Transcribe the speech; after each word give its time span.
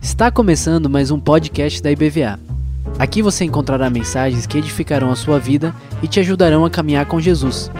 Está 0.00 0.30
começando 0.30 0.88
mais 0.88 1.10
um 1.10 1.20
podcast 1.20 1.82
da 1.82 1.90
IBVA. 1.90 2.40
Aqui 2.98 3.20
você 3.20 3.44
encontrará 3.44 3.90
mensagens 3.90 4.46
que 4.46 4.56
edificarão 4.56 5.10
a 5.10 5.16
sua 5.16 5.38
vida 5.38 5.74
e 6.02 6.08
te 6.08 6.18
ajudarão 6.20 6.64
a 6.64 6.70
caminhar 6.70 7.04
com 7.04 7.20
Jesus. 7.20 7.70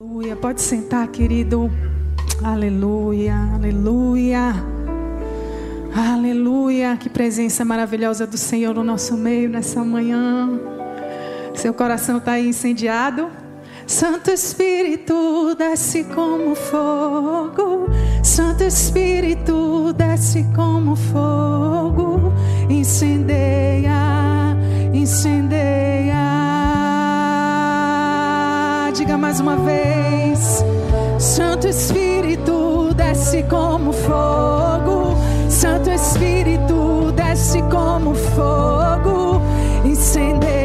Aleluia. 0.00 0.34
Pode 0.36 0.62
sentar, 0.62 1.08
querido. 1.08 1.70
Aleluia, 2.42 3.36
aleluia. 3.54 4.77
Aleluia. 5.94 6.96
Que 6.96 7.08
presença 7.08 7.64
maravilhosa 7.64 8.26
do 8.26 8.36
Senhor 8.36 8.74
no 8.74 8.84
nosso 8.84 9.16
meio 9.16 9.48
nessa 9.48 9.82
manhã. 9.84 10.60
Seu 11.54 11.72
coração 11.74 12.18
está 12.18 12.32
aí 12.32 12.48
incendiado. 12.48 13.28
Santo 13.86 14.30
Espírito 14.30 15.54
desce 15.56 16.04
como 16.04 16.54
fogo. 16.54 17.88
Santo 18.22 18.62
Espírito 18.62 19.92
desce 19.94 20.44
como 20.54 20.94
fogo. 20.94 22.32
Incendeia, 22.68 23.90
incendeia. 24.92 26.14
Diga 28.92 29.16
mais 29.16 29.40
uma 29.40 29.56
vez. 29.56 30.62
Santo 31.18 31.66
Espírito 31.66 32.92
desce 32.94 33.42
como 33.44 33.92
fogo. 33.92 35.07
Santo 35.58 35.90
Espírito 35.90 37.10
desce 37.16 37.60
como 37.62 38.14
fogo. 38.14 39.42
Incendeia, 39.84 40.57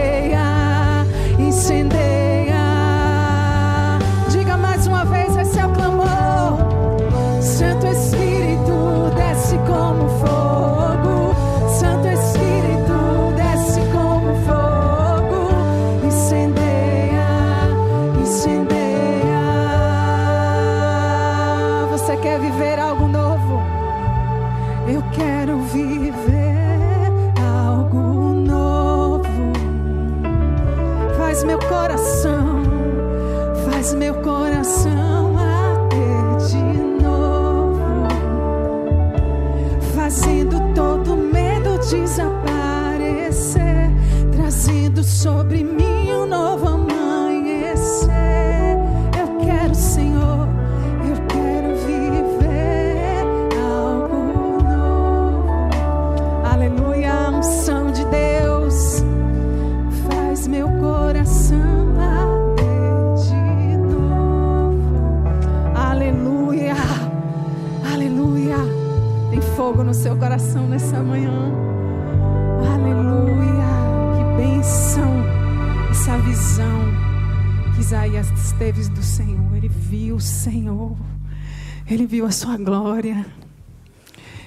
viu 82.13 82.27
a 82.27 82.31
sua 82.31 82.57
glória. 82.57 83.25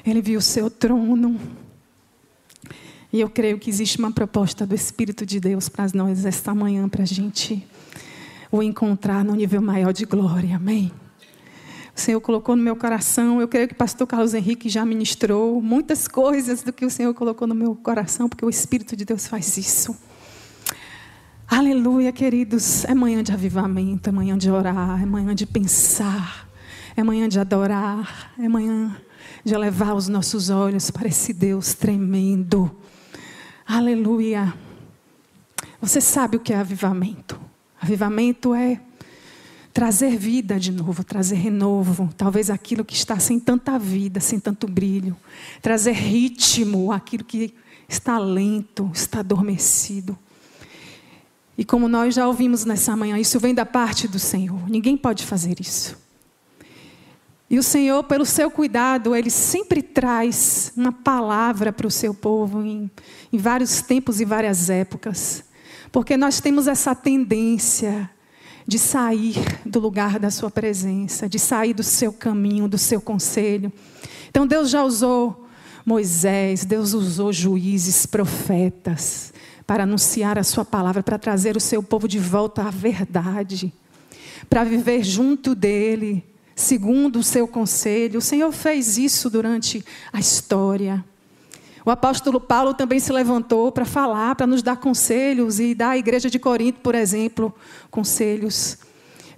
Ele 0.06 0.22
viu 0.22 0.38
o 0.38 0.43
seu 0.43 0.71
trono. 0.71 1.37
E 3.12 3.21
eu 3.21 3.28
creio 3.28 3.59
que 3.59 3.69
existe 3.69 3.99
uma 3.99 4.12
proposta 4.12 4.65
do 4.65 4.72
Espírito 4.72 5.27
de 5.27 5.41
Deus 5.41 5.69
para 5.69 5.88
nós 5.93 6.25
esta 6.25 6.54
manhã, 6.54 6.88
para 6.88 7.03
a 7.03 7.06
gente 7.06 7.66
o 8.53 8.62
encontrar 8.62 9.25
no 9.25 9.34
nível 9.34 9.60
maior 9.60 9.93
de 9.93 10.04
glória. 10.04 10.54
Amém. 10.54 10.93
O 11.93 12.00
Senhor 12.00 12.21
colocou 12.21 12.54
no 12.54 12.62
meu 12.62 12.77
coração. 12.77 13.41
Eu 13.41 13.49
creio 13.49 13.66
que 13.66 13.75
o 13.75 13.77
pastor 13.77 14.06
Carlos 14.06 14.33
Henrique 14.33 14.69
já 14.69 14.84
ministrou 14.87 15.60
muitas 15.60 16.06
coisas 16.06 16.62
do 16.62 16.72
que 16.72 16.87
o 16.87 16.91
Senhor 16.91 17.12
colocou 17.15 17.48
no 17.48 17.54
meu 17.54 17.75
coração, 17.75 18.28
porque 18.28 18.44
o 18.44 18.48
Espírito 18.48 18.94
de 18.94 19.04
Deus 19.04 19.27
faz 19.27 19.56
isso. 19.56 19.97
Aleluia, 21.48 22.12
queridos. 22.12 22.84
É 22.84 22.94
manhã 22.94 23.25
de 23.25 23.33
avivamento, 23.33 24.09
é 24.09 24.12
manhã 24.12 24.38
de 24.38 24.48
orar, 24.53 25.03
é 25.03 25.06
manhã 25.06 25.34
de 25.34 25.47
pensar, 25.47 26.46
é 26.97 27.03
manhã 27.03 27.29
de 27.29 27.39
adorar, 27.39 28.33
é 28.39 28.49
manhã 28.49 28.97
de 29.45 29.55
elevar 29.55 29.95
os 29.95 30.09
nossos 30.09 30.49
olhos 30.49 30.91
para 30.91 31.07
esse 31.07 31.33
Deus 31.33 31.75
tremendo. 31.75 32.75
Aleluia. 33.67 34.55
Você 35.79 36.01
sabe 36.01 36.39
o 36.39 36.41
que 36.41 36.55
é 36.55 36.57
avivamento? 36.57 37.39
Avivamento 37.79 38.55
é 38.55 38.81
trazer 39.75 40.17
vida 40.17 40.59
de 40.59 40.73
novo, 40.73 41.05
trazer 41.05 41.37
renovo, 41.37 42.09
talvez 42.17 42.49
aquilo 42.49 42.83
que 42.83 42.95
está 42.95 43.19
sem 43.19 43.39
tanta 43.39 43.78
vida, 43.78 44.19
sem 44.19 44.41
tanto 44.41 44.67
brilho, 44.67 45.15
trazer 45.61 45.93
ritmo 45.93 46.91
àquilo 46.91 47.25
que 47.25 47.55
está 47.87 48.19
lento, 48.19 48.91
está 48.95 49.21
adormecido. 49.21 50.19
E 51.59 51.65
como 51.65 51.89
nós 51.89 52.15
já 52.15 52.27
ouvimos 52.27 52.65
nessa 52.65 52.97
manhã, 52.97 53.19
isso 53.19 53.39
vem 53.39 53.55
da 53.55 53.67
parte 53.67 54.09
do 54.09 54.19
Senhor. 54.19 54.67
Ninguém 54.67 54.97
pode 54.97 55.27
fazer 55.27 55.61
isso. 55.61 56.06
E 57.49 57.59
o 57.59 57.62
Senhor, 57.62 58.03
pelo 58.05 58.27
seu 58.27 58.51
cuidado, 58.51 59.15
Ele 59.15 59.31
sempre 59.31 59.81
traz 59.81 60.73
uma 60.77 60.93
palavra 60.93 61.73
para 61.73 61.87
o 61.87 61.91
seu 61.91 62.12
povo 62.12 62.62
em, 62.62 62.91
em 63.33 63.39
vários 63.39 63.81
tempos 63.81 64.21
e 64.21 64.25
várias 64.25 64.69
épocas. 64.69 65.45
Porque 65.93 66.17
nós 66.17 66.41
temos 66.41 66.67
essa 66.67 66.95
tendência 66.95 68.11
de 68.67 68.79
sair 68.81 69.37
do 69.65 69.79
lugar 69.79 70.19
da 70.19 70.31
sua 70.31 70.51
presença, 70.51 71.29
de 71.29 71.39
sair 71.39 71.73
do 71.73 71.84
seu 71.84 72.12
caminho, 72.12 72.67
do 72.67 72.77
seu 72.77 73.01
conselho. 73.01 73.73
Então 74.28 74.45
Deus 74.45 74.69
já 74.69 74.83
usou 74.83 75.47
Moisés, 75.84 76.65
Deus 76.65 76.93
usou 76.95 77.33
juízes, 77.33 78.07
profetas, 78.07 79.33
para 79.65 79.84
anunciar 79.84 80.37
a 80.37 80.43
sua 80.43 80.65
palavra, 80.65 81.01
para 81.01 81.17
trazer 81.17 81.57
o 81.57 81.61
seu 81.61 81.81
povo 81.81 82.09
de 82.09 82.19
volta 82.19 82.63
à 82.63 82.71
verdade, 82.71 83.73
para 84.51 84.65
viver 84.65 85.05
junto 85.05 85.55
dele, 85.55 86.25
segundo 86.56 87.21
o 87.21 87.22
seu 87.22 87.47
conselho. 87.47 88.19
O 88.19 88.22
Senhor 88.22 88.50
fez 88.50 88.97
isso 88.97 89.28
durante 89.28 89.84
a 90.12 90.19
história. 90.19 91.05
O 91.84 91.91
apóstolo 91.91 92.41
Paulo 92.41 92.75
também 92.75 92.99
se 92.99 93.12
levantou 93.12 93.71
para 93.71 93.84
falar, 93.84 94.34
para 94.34 94.47
nos 94.47 94.62
dar 94.62 94.78
conselhos 94.78 95.61
e 95.61 95.72
dar 95.72 95.91
à 95.91 95.99
igreja 95.99 96.28
de 96.28 96.39
Corinto, 96.39 96.81
por 96.81 96.97
exemplo, 96.97 97.55
conselhos 97.93 98.78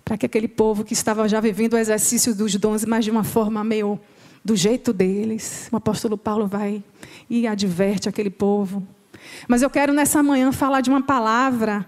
para 0.03 0.17
que 0.17 0.25
aquele 0.25 0.49
povo 0.49 0.85
que 0.85 0.95
estava 0.95 1.29
já 1.29 1.39
vivendo 1.39 1.75
o 1.75 1.77
exercício 1.77 2.35
dos 2.35 2.55
dons, 2.55 2.87
mas 2.87 3.05
de 3.05 3.11
uma 3.11 3.23
forma 3.23 3.63
meio 3.63 4.01
do 4.43 4.57
jeito 4.57 4.91
deles. 4.91 5.69
O 5.71 5.77
apóstolo 5.77 6.17
Paulo 6.17 6.47
vai 6.47 6.83
e 7.29 7.47
adverte 7.47 8.09
aquele 8.09 8.31
povo. 8.31 8.87
Mas 9.47 9.61
eu 9.61 9.69
quero 9.69 9.93
nessa 9.93 10.23
manhã 10.23 10.51
falar 10.51 10.81
de 10.81 10.89
uma 10.89 11.03
palavra 11.03 11.87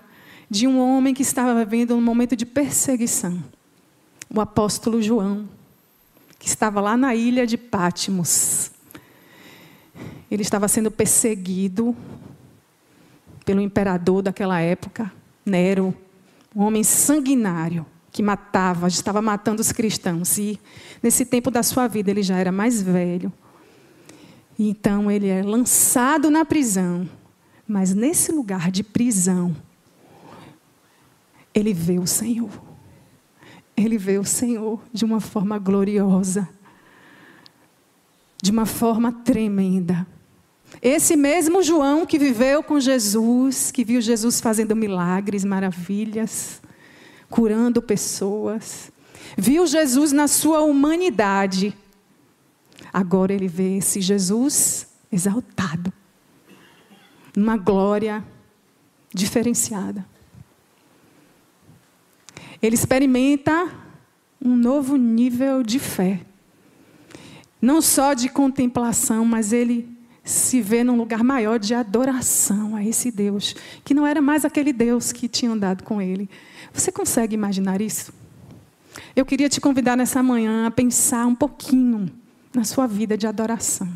de 0.51 0.67
um 0.67 0.79
homem 0.79 1.15
que 1.15 1.23
estava 1.23 1.65
vivendo 1.65 1.95
um 1.95 2.03
momento 2.03 2.37
de 2.37 2.45
perseguição. 2.45 3.43
O 4.33 4.41
apóstolo 4.41 5.03
João, 5.03 5.49
que 6.39 6.47
estava 6.49 6.81
lá 6.81 6.97
na 6.97 7.15
ilha 7.15 7.47
de 7.47 7.57
Pátimos. 7.59 8.71
Ele 10.31 10.43
estava 10.43 10.69
sendo 10.69 10.91
perseguido 10.91 11.97
pelo 13.45 13.61
imperador 13.61 14.23
daquela 14.23 14.61
época, 14.61 15.13
Nero, 15.45 15.95
um 16.55 16.63
homem 16.63 16.85
sanguinário 16.85 17.85
que 18.13 18.23
matava, 18.23 18.89
estava 18.89 19.21
matando 19.21 19.61
os 19.61 19.73
cristãos. 19.73 20.39
E 20.39 20.61
nesse 21.03 21.25
tempo 21.25 21.51
da 21.51 21.63
sua 21.63 21.89
vida 21.89 22.11
ele 22.11 22.23
já 22.23 22.39
era 22.39 22.53
mais 22.53 22.81
velho. 22.81 23.33
Então 24.59 25.11
ele 25.11 25.29
é 25.29 25.43
lançado 25.43 26.31
na 26.31 26.45
prisão. 26.45 27.09
Mas 27.67 27.95
nesse 27.95 28.33
lugar 28.33 28.71
de 28.71 28.83
prisão, 28.83 29.57
ele 31.55 31.73
vê 31.73 31.99
o 31.99 32.07
Senhor. 32.07 32.70
Ele 33.81 33.97
vê 33.99 34.19
o 34.19 34.25
Senhor 34.25 34.81
de 34.93 35.05
uma 35.05 35.21
forma 35.21 35.59
gloriosa. 35.59 36.49
de 38.43 38.51
uma 38.51 38.65
forma 38.65 39.13
tremenda. 39.13 40.07
Esse 40.81 41.17
mesmo 41.17 41.63
João 41.63 42.07
que 42.07 42.19
viveu 42.19 42.63
com 42.63 42.81
Jesus, 42.81 43.71
que 43.71 43.85
viu 43.85 44.01
Jesus 44.01 44.41
fazendo 44.41 44.75
milagres, 44.75 45.45
maravilhas, 45.45 46.63
curando 47.29 47.83
pessoas, 47.83 48.91
viu 49.37 49.67
Jesus 49.67 50.13
na 50.13 50.27
sua 50.27 50.63
humanidade. 50.63 51.77
Agora 52.93 53.33
ele 53.33 53.49
vê 53.49 53.77
esse 53.79 54.01
Jesus 54.01 54.87
exaltado, 55.13 55.93
numa 57.37 57.57
glória 57.57 58.25
diferenciada. 59.13 60.07
Ele 62.63 62.75
experimenta 62.75 63.71
um 64.41 64.57
novo 64.57 64.97
nível 64.97 65.63
de 65.63 65.79
fé. 65.79 66.21
Não 67.61 67.83
só 67.83 68.15
de 68.15 68.29
contemplação, 68.29 69.25
mas 69.25 69.53
ele 69.53 69.89
se 70.25 70.61
vê 70.61 70.85
num 70.85 70.97
lugar 70.97 71.25
maior 71.25 71.59
de 71.59 71.75
adoração 71.75 72.77
a 72.77 72.85
esse 72.85 73.11
Deus, 73.11 73.55
que 73.85 73.95
não 73.95 74.07
era 74.07 74.21
mais 74.21 74.45
aquele 74.45 74.73
Deus 74.73 75.13
que 75.13 75.29
tinha 75.29 75.51
andado 75.51 75.83
com 75.83 76.01
ele. 76.01 76.29
Você 76.73 76.93
consegue 76.93 77.35
imaginar 77.35 77.81
isso? 77.81 78.13
Eu 79.15 79.25
queria 79.25 79.49
te 79.49 79.61
convidar 79.61 79.97
nessa 79.97 80.23
manhã 80.23 80.67
a 80.67 80.71
pensar 80.71 81.27
um 81.27 81.35
pouquinho 81.35 82.11
na 82.55 82.65
sua 82.65 82.87
vida 82.87 83.17
de 83.17 83.27
adoração. 83.27 83.89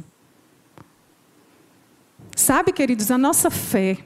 Sabe, 2.37 2.72
queridos, 2.72 3.10
a 3.10 3.19
nossa 3.19 3.50
fé, 3.50 3.99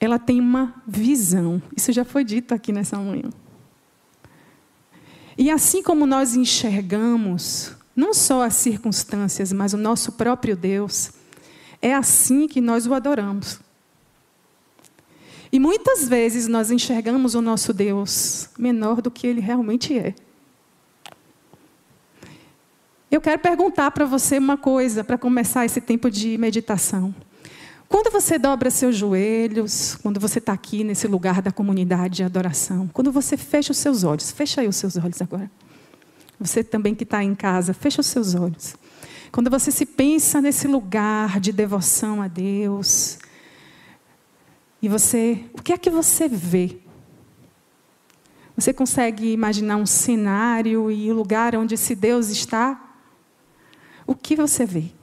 ela 0.00 0.18
tem 0.18 0.40
uma 0.40 0.74
visão. 0.86 1.60
Isso 1.76 1.92
já 1.92 2.04
foi 2.04 2.24
dito 2.24 2.54
aqui 2.54 2.72
nessa 2.72 2.96
manhã. 2.98 3.30
E 5.36 5.50
assim 5.50 5.82
como 5.82 6.06
nós 6.06 6.34
enxergamos 6.34 7.76
não 7.98 8.14
só 8.14 8.44
as 8.44 8.54
circunstâncias, 8.54 9.52
mas 9.52 9.74
o 9.74 9.76
nosso 9.76 10.12
próprio 10.12 10.56
Deus, 10.56 11.10
é 11.82 11.92
assim 11.92 12.46
que 12.46 12.60
nós 12.60 12.86
o 12.86 12.94
adoramos. 12.94 13.58
E 15.50 15.58
muitas 15.58 16.06
vezes 16.06 16.46
nós 16.46 16.70
enxergamos 16.70 17.34
o 17.34 17.40
nosso 17.40 17.72
Deus 17.72 18.50
menor 18.56 19.02
do 19.02 19.10
que 19.10 19.26
ele 19.26 19.40
realmente 19.40 19.98
é. 19.98 20.14
Eu 23.10 23.20
quero 23.20 23.40
perguntar 23.40 23.90
para 23.90 24.04
você 24.04 24.38
uma 24.38 24.56
coisa 24.56 25.02
para 25.02 25.18
começar 25.18 25.64
esse 25.64 25.80
tempo 25.80 26.08
de 26.08 26.38
meditação. 26.38 27.12
Quando 27.88 28.12
você 28.12 28.38
dobra 28.38 28.70
seus 28.70 28.94
joelhos, 28.96 29.96
quando 30.02 30.20
você 30.20 30.38
está 30.38 30.52
aqui 30.52 30.84
nesse 30.84 31.06
lugar 31.08 31.40
da 31.40 31.50
comunidade 31.50 32.16
de 32.16 32.22
adoração, 32.22 32.86
quando 32.92 33.10
você 33.10 33.36
fecha 33.36 33.72
os 33.72 33.78
seus 33.78 34.04
olhos, 34.04 34.30
fecha 34.30 34.60
aí 34.60 34.68
os 34.68 34.76
seus 34.76 34.96
olhos 34.96 35.22
agora. 35.22 35.50
Você 36.38 36.62
também 36.62 36.94
que 36.94 37.04
está 37.04 37.24
em 37.24 37.34
casa, 37.34 37.72
fecha 37.72 38.02
os 38.02 38.06
seus 38.06 38.34
olhos. 38.34 38.76
Quando 39.32 39.50
você 39.50 39.70
se 39.70 39.86
pensa 39.86 40.40
nesse 40.40 40.68
lugar 40.68 41.40
de 41.40 41.50
devoção 41.50 42.20
a 42.20 42.28
Deus, 42.28 43.18
e 44.82 44.88
você, 44.88 45.44
o 45.54 45.62
que 45.62 45.72
é 45.72 45.78
que 45.78 45.90
você 45.90 46.28
vê? 46.28 46.78
Você 48.54 48.72
consegue 48.72 49.32
imaginar 49.32 49.76
um 49.76 49.86
cenário 49.86 50.90
e 50.90 51.10
o 51.10 51.14
lugar 51.14 51.56
onde 51.56 51.74
esse 51.74 51.94
Deus 51.94 52.28
está? 52.28 52.92
O 54.06 54.14
que 54.14 54.36
você 54.36 54.66
vê? 54.66 54.97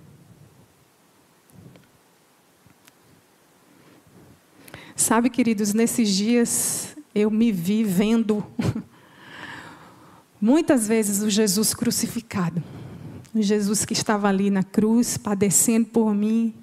Sabe, 4.95 5.30
queridos, 5.30 5.74
nesses 5.74 6.09
dias 6.09 6.95
eu 7.13 7.30
me 7.30 7.51
vi 7.51 7.83
vendo 7.83 8.44
Muitas 10.39 10.88
vezes 10.88 11.24
o 11.24 11.30
Jesus 11.30 11.74
crucificado, 11.74 12.62
o 13.33 13.42
Jesus 13.42 13.83
que 13.83 13.94
estava 13.94 14.27
ali 14.27 14.50
na 14.51 14.62
cruz, 14.62 15.18
padecendo 15.18 15.88
por 15.88 16.13
mim. 16.13 16.53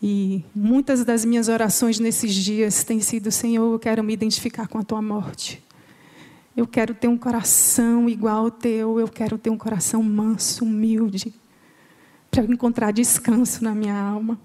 E 0.00 0.44
muitas 0.54 1.04
das 1.04 1.24
minhas 1.24 1.48
orações 1.48 1.98
nesses 1.98 2.32
dias 2.32 2.84
têm 2.84 3.00
sido: 3.00 3.32
Senhor, 3.32 3.72
eu 3.72 3.78
quero 3.80 4.04
me 4.04 4.12
identificar 4.12 4.68
com 4.68 4.78
a 4.78 4.84
tua 4.84 5.02
morte. 5.02 5.60
Eu 6.56 6.66
quero 6.66 6.94
ter 6.94 7.08
um 7.08 7.18
coração 7.18 8.08
igual 8.08 8.44
ao 8.44 8.50
teu, 8.50 9.00
eu 9.00 9.08
quero 9.08 9.36
ter 9.36 9.50
um 9.50 9.58
coração 9.58 10.02
manso, 10.02 10.64
humilde, 10.64 11.34
para 12.30 12.44
encontrar 12.44 12.92
descanso 12.92 13.64
na 13.64 13.74
minha 13.74 13.98
alma. 13.98 14.38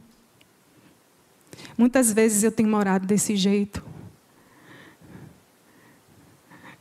Muitas 1.78 2.12
vezes 2.12 2.44
eu 2.44 2.52
tenho 2.52 2.70
morado 2.70 3.06
desse 3.06 3.36
jeito. 3.36 3.84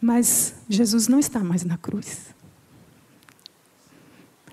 Mas 0.01 0.55
Jesus 0.69 1.09
não 1.09 1.19
está 1.19 1.41
mais 1.41 1.65
na 1.65 1.77
cruz. 1.77 2.35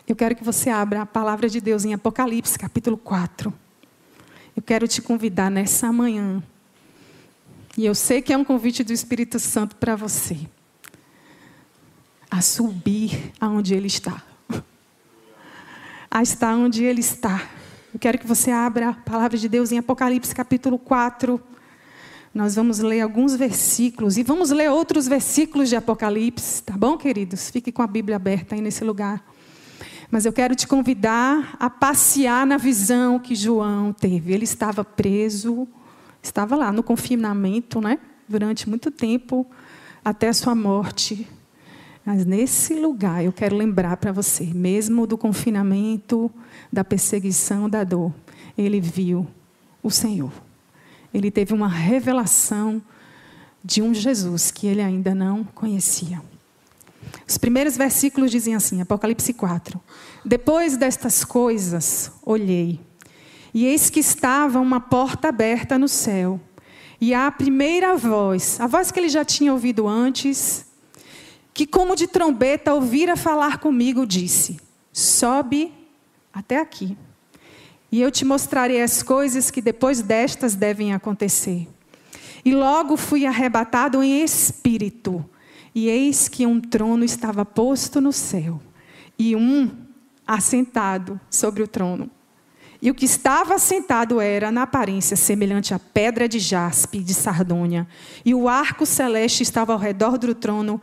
Eu 0.08 0.16
quero 0.16 0.36
que 0.36 0.44
você 0.44 0.70
abra 0.70 1.02
a 1.02 1.06
palavra 1.06 1.50
de 1.50 1.60
Deus 1.60 1.86
em 1.86 1.94
Apocalipse, 1.94 2.58
capítulo 2.58 2.98
4. 2.98 3.54
Eu 4.56 4.64
quero 4.64 4.88
te 4.88 5.02
convidar 5.02 5.52
nessa 5.52 5.92
manhã. 5.92 6.42
E 7.78 7.86
eu 7.86 7.94
sei 7.94 8.22
que 8.22 8.34
é 8.34 8.38
um 8.38 8.44
convite 8.44 8.84
do 8.84 8.92
Espírito 8.92 9.40
Santo 9.40 9.76
para 9.76 9.96
você. 9.96 10.38
A 12.32 12.42
subir 12.42 13.34
aonde 13.40 13.74
Ele 13.74 13.88
está. 13.88 14.24
A 16.10 16.22
estar 16.24 16.56
onde 16.56 16.84
Ele 16.84 17.02
está. 17.02 17.57
Eu 17.94 18.00
quero 18.00 18.18
que 18.18 18.28
você 18.28 18.52
abra 18.52 18.90
a 18.90 18.94
palavra 18.94 19.38
de 19.38 19.48
Deus 19.48 19.72
em 19.72 19.78
Apocalipse, 19.78 20.36
capítulo 20.36 20.78
4 20.78 21.42
nós 22.38 22.54
vamos 22.54 22.78
ler 22.78 23.02
alguns 23.02 23.36
versículos 23.36 24.16
e 24.16 24.22
vamos 24.22 24.52
ler 24.52 24.70
outros 24.70 25.08
versículos 25.08 25.70
de 25.70 25.76
Apocalipse, 25.76 26.62
tá 26.62 26.78
bom, 26.78 26.96
queridos? 26.96 27.50
Fique 27.50 27.72
com 27.72 27.82
a 27.82 27.88
Bíblia 27.88 28.16
aberta 28.16 28.54
aí 28.54 28.62
nesse 28.62 28.84
lugar. 28.84 29.26
Mas 30.12 30.24
eu 30.24 30.32
quero 30.32 30.56
te 30.56 30.68
convidar 30.68 31.58
a 31.60 31.68
passear 31.68 32.46
na 32.46 32.58
visão 32.58 33.18
que 33.18 33.34
João 33.34 33.92
teve. 33.92 34.34
Ele 34.34 34.44
estava 34.44 34.86
preso, 34.86 35.68
estava 36.22 36.56
lá 36.56 36.72
no 36.72 36.84
confinamento, 36.84 37.82
né? 37.82 37.98
Durante 38.30 38.70
muito 38.70 38.92
tempo, 38.92 39.46
até 40.06 40.32
sua 40.32 40.54
morte. 40.54 41.28
Mas 42.08 42.26
nesse 42.26 42.74
lugar, 42.74 43.24
eu 43.24 43.34
quero 43.34 43.56
lembrar 43.56 43.98
para 43.98 44.12
você, 44.12 44.46
mesmo 44.46 45.06
do 45.06 45.18
confinamento, 45.18 46.32
da 46.72 46.84
perseguição, 46.84 47.70
da 47.70 47.84
dor, 47.84 48.14
ele 48.58 48.80
viu 48.80 49.28
o 49.84 49.92
Senhor 49.92 50.32
ele 51.18 51.32
teve 51.32 51.54
uma 51.54 51.68
revelação 51.68 52.82
de 53.64 53.82
um 53.82 53.94
Jesus 53.94 54.52
que 54.52 54.68
ele 54.68 54.82
ainda 54.82 55.16
não 55.16 55.44
conhecia. 55.44 56.22
Os 57.28 57.38
primeiros 57.38 57.76
versículos 57.76 58.32
dizem 58.32 58.56
assim, 58.56 58.82
Apocalipse 58.82 59.34
4. 59.34 59.82
Depois 60.24 60.78
destas 60.78 61.26
coisas, 61.26 62.12
olhei, 62.24 62.80
e 63.54 63.66
eis 63.66 63.90
que 63.90 64.00
estava 64.00 64.60
uma 64.60 64.80
porta 64.80 65.30
aberta 65.30 65.78
no 65.80 65.88
céu. 65.88 66.40
E 67.00 67.14
a 67.14 67.32
primeira 67.32 67.96
voz, 67.96 68.60
a 68.60 68.68
voz 68.68 68.92
que 68.92 69.00
ele 69.00 69.10
já 69.10 69.26
tinha 69.26 69.52
ouvido 69.52 69.88
antes, 69.88 70.66
que 71.58 71.66
como 71.66 71.96
de 71.96 72.06
trombeta 72.06 72.76
ouvira 72.76 73.18
falar 73.18 73.58
comigo, 73.58 74.06
disse: 74.06 74.60
Sobe 74.94 75.74
até 76.32 76.60
aqui. 76.60 76.96
E 77.92 78.00
eu 78.00 78.12
te 78.12 78.24
mostrarei 78.24 78.80
as 78.80 79.02
coisas 79.02 79.50
que 79.50 79.60
depois 79.60 80.00
destas 80.00 80.54
devem 80.54 80.94
acontecer. 80.94 81.68
E 82.46 82.54
logo 82.54 82.96
fui 82.96 83.26
arrebatado 83.26 84.04
em 84.04 84.22
espírito, 84.22 85.28
e 85.74 85.90
eis 85.90 86.28
que 86.28 86.46
um 86.46 86.62
trono 86.62 87.04
estava 87.04 87.44
posto 87.44 88.00
no 88.00 88.14
céu, 88.14 88.62
e 89.18 89.36
um 89.36 89.72
assentado 90.28 91.20
sobre 91.28 91.64
o 91.64 91.68
trono. 91.68 92.08
E 92.80 92.92
o 92.92 92.94
que 92.94 93.06
estava 93.06 93.56
assentado 93.56 94.22
era, 94.22 94.52
na 94.52 94.62
aparência, 94.62 95.18
semelhante 95.18 95.74
a 95.74 95.80
pedra 95.80 96.30
de 96.30 96.38
jaspe 96.38 97.00
de 97.00 97.16
sardônia, 97.16 97.88
e 98.24 98.36
o 98.36 98.48
arco 98.48 98.86
celeste 98.86 99.42
estava 99.42 99.74
ao 99.74 99.80
redor 99.80 100.20
do 100.20 100.36
trono, 100.36 100.80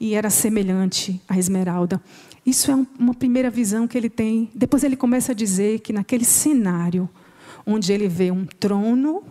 e 0.00 0.14
era 0.14 0.30
semelhante 0.30 1.20
a 1.28 1.38
esmeralda. 1.38 2.02
Isso 2.44 2.70
é 2.70 2.86
uma 2.98 3.12
primeira 3.12 3.50
visão 3.50 3.86
que 3.86 3.98
ele 3.98 4.08
tem. 4.08 4.50
Depois 4.54 4.82
ele 4.82 4.96
começa 4.96 5.32
a 5.32 5.34
dizer 5.34 5.80
que 5.80 5.92
naquele 5.92 6.24
cenário, 6.24 7.08
onde 7.66 7.92
ele 7.92 8.08
vê 8.08 8.30
um 8.30 8.46
trono 8.46 9.22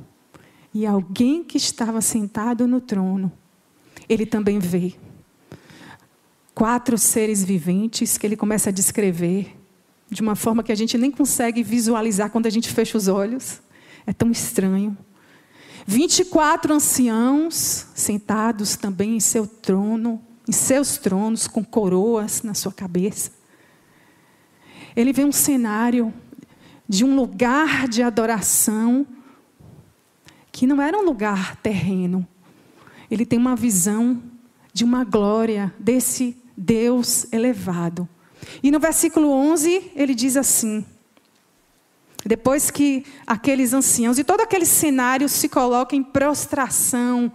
e 0.71 0.85
alguém 0.85 1.43
que 1.43 1.57
estava 1.57 1.99
sentado 2.01 2.67
no 2.67 2.79
trono, 2.79 3.31
ele 4.07 4.27
também 4.27 4.59
vê 4.59 4.93
quatro 6.53 6.97
seres 6.97 7.43
viventes 7.43 8.17
que 8.17 8.27
ele 8.27 8.35
começa 8.35 8.69
a 8.69 8.73
descrever 8.73 9.55
de 10.09 10.21
uma 10.21 10.35
forma 10.35 10.63
que 10.63 10.71
a 10.71 10.75
gente 10.75 10.97
nem 10.97 11.09
consegue 11.09 11.63
visualizar 11.63 12.29
quando 12.29 12.45
a 12.45 12.49
gente 12.49 12.69
fecha 12.69 12.97
os 12.97 13.07
olhos. 13.07 13.59
É 14.05 14.13
tão 14.13 14.29
estranho. 14.29 14.97
24 15.85 16.73
anciãos 16.73 17.87
sentados 17.95 18.75
também 18.75 19.15
em 19.15 19.19
seu 19.19 19.47
trono, 19.47 20.21
em 20.49 20.51
seus 20.51 20.97
tronos, 20.97 21.47
com 21.47 21.63
coroas 21.63 22.41
na 22.41 22.55
sua 22.55 22.73
cabeça. 22.73 23.29
Ele 24.95 25.13
vê 25.13 25.23
um 25.23 25.31
cenário 25.31 26.11
de 26.87 27.05
um 27.05 27.15
lugar 27.15 27.87
de 27.87 28.01
adoração 28.01 29.05
que 30.51 30.65
não 30.65 30.81
era 30.81 30.97
um 30.97 31.03
lugar 31.03 31.55
terreno. 31.57 32.27
Ele 33.11 33.27
tem 33.27 33.37
uma 33.37 33.55
visão 33.55 34.23
de 34.73 34.83
uma 34.83 35.03
glória 35.03 35.71
desse 35.77 36.35
Deus 36.57 37.31
elevado. 37.31 38.09
E 38.63 38.71
no 38.71 38.79
versículo 38.79 39.29
11, 39.29 39.91
ele 39.95 40.15
diz 40.15 40.35
assim: 40.35 40.83
depois 42.25 42.71
que 42.71 43.05
aqueles 43.27 43.71
anciãos 43.71 44.17
e 44.17 44.23
todo 44.23 44.41
aquele 44.41 44.65
cenário 44.65 45.29
se 45.29 45.47
coloca 45.47 45.95
em 45.95 46.01
prostração, 46.01 47.31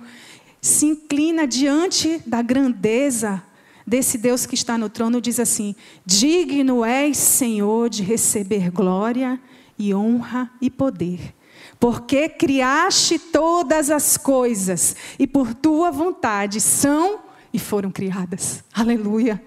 se 0.65 0.87
inclina 0.87 1.47
diante 1.47 2.23
da 2.25 2.41
grandeza 2.41 3.43
desse 3.87 4.17
Deus 4.17 4.47
que 4.47 4.55
está 4.55 4.79
no 4.79 4.89
trono, 4.89 5.21
diz 5.21 5.39
assim: 5.39 5.77
Digno 6.07 6.83
és, 6.83 7.19
Senhor, 7.19 7.91
de 7.91 8.03
receber 8.03 8.71
glória 8.71 9.39
e 9.79 9.95
honra 9.95 10.51
e 10.63 10.71
poder, 10.71 11.35
porque 11.79 12.31
criaste 12.31 13.19
todas 13.19 13.91
as 13.91 14.17
coisas 14.17 14.97
e 15.19 15.27
por 15.27 15.53
tua 15.53 15.91
vontade 15.91 16.63
são 16.63 17.21
e 17.53 17.59
foram 17.59 17.91
criadas. 17.91 18.65
Aleluia. 18.73 19.45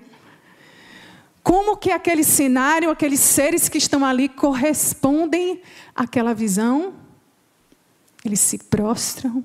Como 1.41 1.77
que 1.77 1.89
aquele 1.89 2.24
cenário, 2.24 2.91
aqueles 2.91 3.21
seres 3.21 3.67
que 3.67 3.79
estão 3.79 4.05
ali 4.05 4.29
correspondem 4.29 5.63
àquela 5.95 6.36
visão? 6.36 6.93
Eles 8.24 8.39
se 8.39 8.59
prostram 8.59 9.43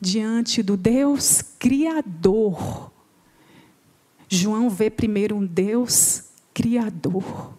diante 0.00 0.62
do 0.62 0.76
Deus 0.76 1.42
Criador. 1.58 2.90
João 4.28 4.68
vê 4.68 4.90
primeiro 4.90 5.36
um 5.36 5.44
Deus 5.44 6.24
Criador, 6.52 7.54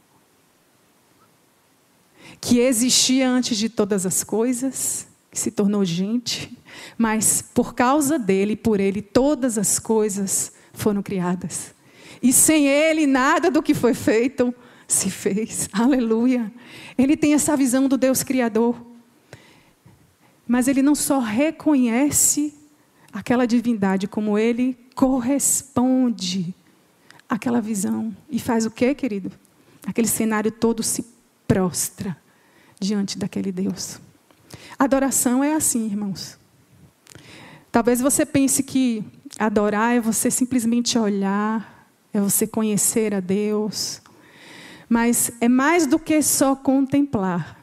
que 2.39 2.60
existia 2.60 3.29
antes 3.29 3.58
de 3.58 3.69
todas 3.69 4.05
as 4.05 4.24
coisas, 4.24 5.08
que 5.31 5.39
se 5.39 5.51
tornou 5.51 5.84
gente, 5.86 6.58
mas 6.98 7.41
por 7.41 7.74
causa 7.74 8.19
dele, 8.19 8.55
por 8.55 8.79
ele, 8.79 9.01
todas 9.01 9.58
as 9.58 9.79
coisas 9.79 10.51
foram 10.74 11.01
criadas. 11.01 11.74
E 12.22 12.34
sem 12.34 12.67
Ele, 12.67 13.08
nada 13.08 13.50
do 13.50 13.63
que 13.63 13.74
foi 13.74 13.93
feito 13.93 14.53
se 14.88 15.10
fez. 15.10 15.69
Aleluia. 15.72 16.51
Ele 16.98 17.15
tem 17.15 17.34
essa 17.34 17.55
visão 17.55 17.88
do 17.88 17.98
Deus 17.98 18.24
Criador. 18.24 18.88
Mas 20.50 20.68
ele 20.68 20.82
não 20.82 20.96
só 20.96 21.20
reconhece 21.20 22.53
aquela 23.13 23.46
divindade, 23.46 24.08
como 24.08 24.38
ele 24.38 24.75
corresponde 24.96 26.56
àquela 27.29 27.62
visão. 27.62 28.13
E 28.29 28.39
faz 28.39 28.65
o 28.65 28.72
que, 28.72 28.96
querido? 28.96 29.32
Aquele 29.86 30.08
cenário 30.08 30.51
todo 30.51 30.82
se 30.82 31.06
prostra 31.48 32.18
diante 32.79 33.18
daquele 33.18 33.51
Deus. 33.51 34.00
Adoração 34.77 35.44
é 35.44 35.53
assim, 35.53 35.86
irmãos. 35.86 36.38
Talvez 37.72 38.01
você 38.01 38.25
pense 38.25 38.63
que 38.63 39.03
adorar 39.38 39.96
é 39.96 40.00
você 40.00 40.32
simplesmente 40.32 40.98
olhar 40.98 41.79
é 42.13 42.20
você 42.20 42.48
conhecer 42.48 43.13
a 43.13 43.20
Deus. 43.20 44.01
Mas 44.88 45.32
é 45.39 45.48
mais 45.48 45.86
do 45.86 46.00
que 46.00 46.22
só 46.22 46.56
contemplar. 46.56 47.59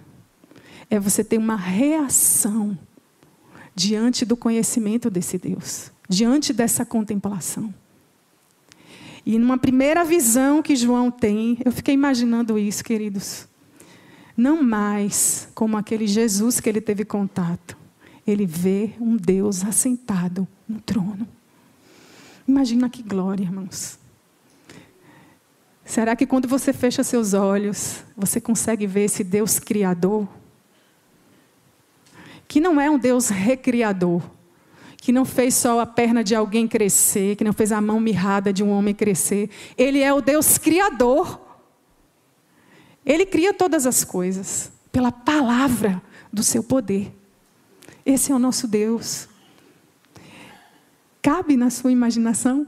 É 0.88 0.98
você 0.98 1.24
ter 1.24 1.38
uma 1.38 1.56
reação 1.56 2.78
diante 3.74 4.24
do 4.24 4.36
conhecimento 4.36 5.10
desse 5.10 5.36
Deus, 5.36 5.90
diante 6.08 6.52
dessa 6.52 6.84
contemplação. 6.84 7.74
E 9.24 9.38
numa 9.38 9.58
primeira 9.58 10.04
visão 10.04 10.62
que 10.62 10.76
João 10.76 11.10
tem, 11.10 11.58
eu 11.64 11.72
fiquei 11.72 11.92
imaginando 11.92 12.56
isso, 12.56 12.84
queridos. 12.84 13.48
Não 14.36 14.62
mais 14.62 15.48
como 15.54 15.76
aquele 15.76 16.06
Jesus 16.06 16.60
que 16.60 16.68
ele 16.68 16.80
teve 16.80 17.04
contato. 17.04 17.76
Ele 18.24 18.46
vê 18.46 18.92
um 19.00 19.16
Deus 19.16 19.64
assentado 19.64 20.46
no 20.68 20.80
trono. 20.80 21.26
Imagina 22.46 22.88
que 22.88 23.02
glória, 23.02 23.42
irmãos. 23.42 23.98
Será 25.84 26.14
que 26.14 26.26
quando 26.26 26.46
você 26.46 26.72
fecha 26.72 27.02
seus 27.02 27.32
olhos, 27.32 28.04
você 28.16 28.40
consegue 28.40 28.86
ver 28.86 29.04
esse 29.04 29.24
Deus 29.24 29.58
criador? 29.58 30.28
Que 32.48 32.60
não 32.60 32.80
é 32.80 32.90
um 32.90 32.98
Deus 32.98 33.28
recriador, 33.28 34.22
que 34.96 35.12
não 35.12 35.24
fez 35.24 35.54
só 35.54 35.80
a 35.80 35.86
perna 35.86 36.22
de 36.22 36.34
alguém 36.34 36.66
crescer, 36.66 37.36
que 37.36 37.44
não 37.44 37.52
fez 37.52 37.72
a 37.72 37.80
mão 37.80 38.00
mirrada 38.00 38.52
de 38.52 38.62
um 38.62 38.70
homem 38.70 38.94
crescer. 38.94 39.50
Ele 39.76 40.00
é 40.00 40.12
o 40.12 40.20
Deus 40.20 40.58
criador. 40.58 41.40
Ele 43.04 43.24
cria 43.24 43.54
todas 43.54 43.86
as 43.86 44.04
coisas 44.04 44.72
pela 44.90 45.12
palavra 45.12 46.02
do 46.32 46.42
seu 46.42 46.62
poder. 46.62 47.12
Esse 48.04 48.32
é 48.32 48.34
o 48.34 48.38
nosso 48.38 48.66
Deus. 48.66 49.28
Cabe 51.22 51.56
na 51.56 51.70
sua 51.70 51.90
imaginação? 51.90 52.66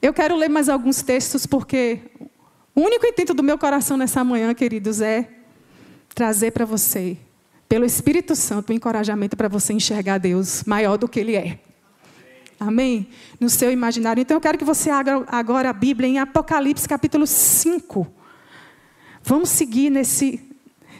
Eu 0.00 0.14
quero 0.14 0.34
ler 0.36 0.48
mais 0.48 0.70
alguns 0.70 1.02
textos 1.02 1.44
porque 1.44 2.00
o 2.74 2.80
único 2.80 3.06
intento 3.06 3.34
do 3.34 3.42
meu 3.42 3.58
coração 3.58 3.96
nessa 3.96 4.24
manhã, 4.24 4.54
queridos, 4.54 5.02
é 5.02 5.28
trazer 6.14 6.50
para 6.52 6.64
você, 6.64 7.18
pelo 7.70 7.84
Espírito 7.84 8.34
Santo, 8.34 8.72
um 8.72 8.74
encorajamento 8.74 9.36
para 9.36 9.46
você 9.46 9.72
enxergar 9.72 10.18
Deus 10.18 10.64
maior 10.64 10.98
do 10.98 11.06
que 11.06 11.20
Ele 11.20 11.36
é. 11.36 11.60
Amém? 12.58 13.06
No 13.38 13.48
seu 13.48 13.70
imaginário. 13.70 14.20
Então 14.20 14.36
eu 14.36 14.40
quero 14.40 14.58
que 14.58 14.64
você 14.64 14.90
abra 14.90 15.24
agora 15.28 15.70
a 15.70 15.72
Bíblia 15.72 16.08
em 16.08 16.18
Apocalipse 16.18 16.88
capítulo 16.88 17.28
5. 17.28 18.12
Vamos 19.22 19.50
seguir 19.50 19.88
nesse, 19.88 20.42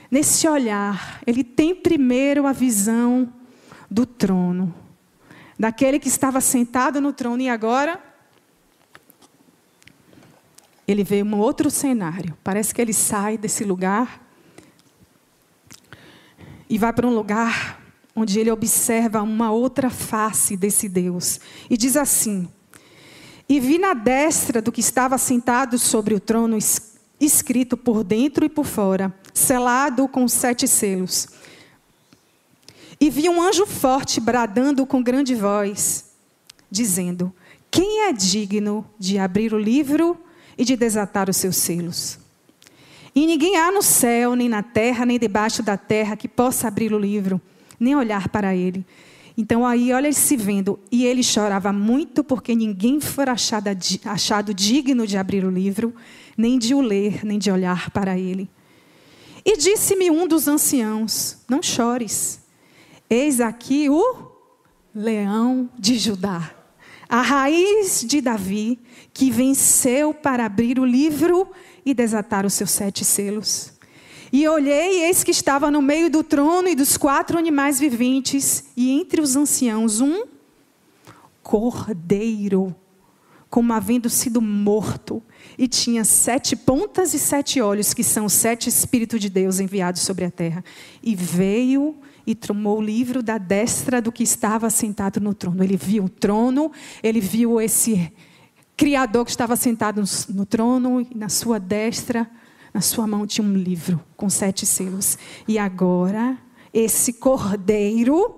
nesse 0.09 0.47
olhar. 0.47 1.21
Ele 1.27 1.43
tem 1.43 1.75
primeiro 1.75 2.47
a 2.47 2.53
visão 2.53 3.33
do 3.91 4.07
trono, 4.07 4.73
daquele 5.59 5.99
que 5.99 6.07
estava 6.07 6.41
sentado 6.41 7.01
no 7.01 7.13
trono 7.13 7.43
e 7.43 7.49
agora 7.49 8.01
ele 10.87 11.03
vê 11.03 11.21
um 11.21 11.37
outro 11.37 11.69
cenário. 11.69 12.39
Parece 12.45 12.73
que 12.73 12.81
ele 12.81 12.93
sai 12.93 13.37
desse 13.37 13.65
lugar 13.65 14.30
e 16.71 16.79
vai 16.79 16.93
para 16.93 17.07
um 17.07 17.13
lugar 17.13 17.83
onde 18.15 18.39
ele 18.39 18.51
observa 18.51 19.21
uma 19.21 19.51
outra 19.51 19.91
face 19.91 20.57
desse 20.57 20.89
Deus. 20.89 21.41
E 21.69 21.77
diz 21.77 21.97
assim: 21.97 22.49
E 23.49 23.59
vi 23.59 23.77
na 23.77 23.93
destra 23.93 24.63
do 24.63 24.71
que 24.71 24.81
estava 24.81 25.19
sentado 25.19 25.77
sobre 25.81 26.15
o 26.15 26.21
trono, 26.21 26.57
escrito 27.19 27.77
por 27.77 28.05
dentro 28.05 28.45
e 28.45 28.49
por 28.49 28.65
fora, 28.65 29.13
selado 29.35 30.07
com 30.07 30.29
sete 30.29 30.69
selos. 30.69 31.29
E 33.01 33.11
vi 33.11 33.29
um 33.29 33.43
anjo 33.43 33.67
forte 33.67 34.21
bradando 34.21 34.87
com 34.87 35.03
grande 35.03 35.35
voz, 35.35 36.05
dizendo: 36.71 37.35
Quem 37.69 38.03
é 38.03 38.13
digno 38.13 38.89
de 38.97 39.19
abrir 39.19 39.53
o 39.53 39.59
livro 39.59 40.17
e 40.57 40.65
de 40.65 40.77
desatar 40.77 41.29
os 41.29 41.37
seus 41.37 41.57
selos. 41.57 42.30
E 43.21 43.27
ninguém 43.27 43.55
há 43.55 43.71
no 43.71 43.83
céu, 43.83 44.35
nem 44.35 44.49
na 44.49 44.63
terra, 44.63 45.05
nem 45.05 45.19
debaixo 45.19 45.63
da 45.63 45.77
terra 45.77 46.17
que 46.17 46.27
possa 46.27 46.69
abrir 46.69 46.91
o 46.95 46.99
livro, 46.99 47.39
nem 47.79 47.95
olhar 47.95 48.31
para 48.31 48.57
ele. 48.57 48.83
Então 49.37 49.67
aí, 49.67 49.93
olha 49.93 50.07
ele 50.07 50.15
se 50.15 50.39
vendo, 50.39 50.81
e 50.91 51.05
ele 51.05 51.23
chorava 51.23 51.71
muito 51.71 52.25
porque 52.25 52.55
ninguém 52.55 52.99
fora 52.99 53.33
achado, 53.35 54.55
digno 54.55 55.07
de 55.07 55.19
abrir 55.19 55.45
o 55.45 55.51
livro, 55.51 55.95
nem 56.35 56.59
de 56.59 56.75
o 56.75 56.81
ler, 56.81 57.23
nem 57.23 57.39
de 57.39 57.51
olhar 57.51 57.91
para 57.91 58.19
ele. 58.19 58.49
E 59.45 59.55
disse-me 59.59 60.11
um 60.11 60.27
dos 60.27 60.49
anciãos: 60.49 61.45
Não 61.47 61.63
chores, 61.63 62.41
eis 63.11 63.39
aqui 63.39 63.91
o 63.91 64.33
leão 64.95 65.69
de 65.79 65.99
Judá 65.99 66.55
a 67.11 67.23
raiz 67.23 68.05
de 68.07 68.21
Davi, 68.21 68.79
que 69.13 69.33
venceu 69.33 70.15
para 70.15 70.47
abrir 70.47 70.79
o 70.79 70.85
livro 70.85 71.51
e 71.91 71.95
desatar 71.95 72.47
os 72.47 72.55
seus 72.55 72.71
sete 72.71 73.05
selos. 73.05 73.73
E 74.33 74.47
olhei, 74.47 75.01
e 75.01 75.05
eis 75.05 75.25
que 75.25 75.33
estava 75.33 75.71
no 75.71 75.83
meio 75.83 76.09
do 76.09 76.23
trono 76.23 76.69
e 76.69 76.75
dos 76.75 76.97
quatro 76.97 77.37
animais 77.37 77.81
viventes, 77.81 78.65
e 78.77 78.91
entre 78.91 79.21
os 79.21 79.35
anciãos 79.35 80.01
um 80.01 80.25
cordeiro, 81.43 82.75
como 83.49 83.73
havendo 83.73 84.09
sido 84.09 84.41
morto, 84.41 85.21
e 85.59 85.67
tinha 85.67 86.05
sete 86.05 86.55
pontas 86.55 87.13
e 87.13 87.19
sete 87.19 87.61
olhos, 87.61 87.93
que 87.93 88.05
são 88.05 88.27
os 88.27 88.33
sete 88.33 88.69
Espíritos 88.69 89.21
de 89.21 89.29
Deus 89.29 89.59
enviados 89.59 90.03
sobre 90.03 90.25
a 90.25 90.31
terra. 90.31 90.65
E 91.03 91.17
veio 91.17 91.97
e 92.25 92.35
tomou 92.35 92.79
o 92.79 92.83
livro 92.83 93.25
da 93.25 93.37
destra 93.37 94.01
do 94.01 94.13
que 94.13 94.23
estava 94.23 94.71
sentado 94.71 95.21
no 95.21 95.35
trono. 95.35 95.65
Ele 95.65 95.77
viu 95.77 96.05
o 96.05 96.09
trono, 96.09 96.71
ele 97.03 97.21
viu 97.21 97.61
esse 97.61 98.13
Criador 98.81 99.27
que 99.27 99.31
estava 99.31 99.57
sentado 99.57 100.01
no, 100.01 100.35
no 100.35 100.47
trono, 100.47 101.03
e 101.03 101.15
na 101.15 101.29
sua 101.29 101.61
destra, 101.61 102.27
na 102.73 102.81
sua 102.81 103.07
mão 103.07 103.27
tinha 103.27 103.47
um 103.47 103.53
livro 103.53 104.03
com 104.17 104.31
sete 104.31 104.65
selos. 104.65 105.19
E 105.47 105.59
agora, 105.59 106.39
esse 106.73 107.13
cordeiro 107.13 108.35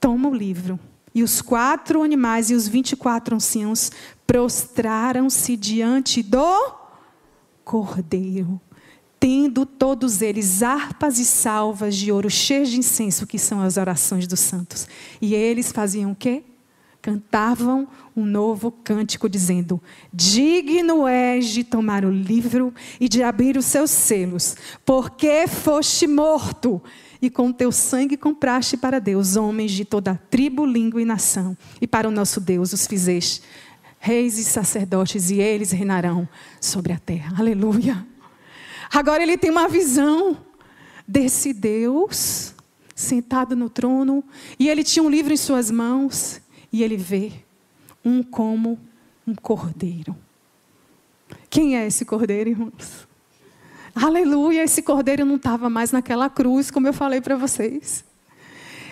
toma 0.00 0.30
o 0.30 0.34
livro. 0.34 0.80
E 1.14 1.22
os 1.22 1.42
quatro 1.42 2.02
animais 2.02 2.48
e 2.48 2.54
os 2.54 2.66
vinte 2.66 2.92
e 2.92 2.96
quatro 2.96 3.36
anciãos 3.36 3.92
prostraram-se 4.26 5.58
diante 5.58 6.22
do 6.22 6.74
cordeiro 7.62 8.58
tendo 9.20 9.66
todos 9.66 10.22
eles 10.22 10.62
harpas 10.62 11.18
e 11.18 11.24
salvas 11.24 11.96
de 11.96 12.10
ouro 12.10 12.30
cheias 12.30 12.70
de 12.70 12.78
incenso, 12.78 13.26
que 13.26 13.38
são 13.38 13.60
as 13.60 13.76
orações 13.76 14.26
dos 14.26 14.40
santos. 14.40 14.86
E 15.20 15.34
eles 15.34 15.70
faziam 15.70 16.12
o 16.12 16.16
quê? 16.16 16.44
Cantavam 17.04 17.86
um 18.16 18.24
novo 18.24 18.70
cântico, 18.72 19.28
dizendo: 19.28 19.78
Digno 20.10 21.06
és 21.06 21.48
de 21.48 21.62
tomar 21.62 22.02
o 22.02 22.10
livro 22.10 22.72
e 22.98 23.10
de 23.10 23.22
abrir 23.22 23.58
os 23.58 23.66
seus 23.66 23.90
selos, 23.90 24.56
porque 24.86 25.46
foste 25.46 26.06
morto, 26.06 26.82
e 27.20 27.28
com 27.28 27.52
teu 27.52 27.70
sangue 27.70 28.16
compraste 28.16 28.78
para 28.78 28.98
Deus 28.98 29.36
homens 29.36 29.72
de 29.72 29.84
toda 29.84 30.18
tribo, 30.30 30.64
língua 30.64 31.02
e 31.02 31.04
nação, 31.04 31.54
e 31.78 31.86
para 31.86 32.08
o 32.08 32.10
nosso 32.10 32.40
Deus 32.40 32.72
os 32.72 32.86
fizeste 32.86 33.42
reis 33.98 34.38
e 34.38 34.44
sacerdotes, 34.44 35.30
e 35.30 35.40
eles 35.40 35.72
reinarão 35.72 36.26
sobre 36.58 36.94
a 36.94 36.98
terra. 36.98 37.36
Aleluia. 37.38 38.06
Agora 38.90 39.22
ele 39.22 39.36
tem 39.36 39.50
uma 39.50 39.68
visão 39.68 40.38
desse 41.06 41.52
Deus 41.52 42.54
sentado 42.94 43.54
no 43.54 43.68
trono, 43.68 44.24
e 44.58 44.70
ele 44.70 44.82
tinha 44.82 45.02
um 45.02 45.10
livro 45.10 45.34
em 45.34 45.36
suas 45.36 45.70
mãos, 45.70 46.40
e 46.74 46.82
ele 46.82 46.96
vê 46.96 47.30
um 48.04 48.20
como 48.20 48.76
um 49.24 49.32
cordeiro. 49.32 50.16
Quem 51.48 51.76
é 51.76 51.86
esse 51.86 52.04
cordeiro, 52.04 52.50
irmãos? 52.50 53.06
Aleluia, 53.94 54.64
esse 54.64 54.82
cordeiro 54.82 55.24
não 55.24 55.36
estava 55.36 55.70
mais 55.70 55.92
naquela 55.92 56.28
cruz, 56.28 56.72
como 56.72 56.88
eu 56.88 56.92
falei 56.92 57.20
para 57.20 57.36
vocês. 57.36 58.04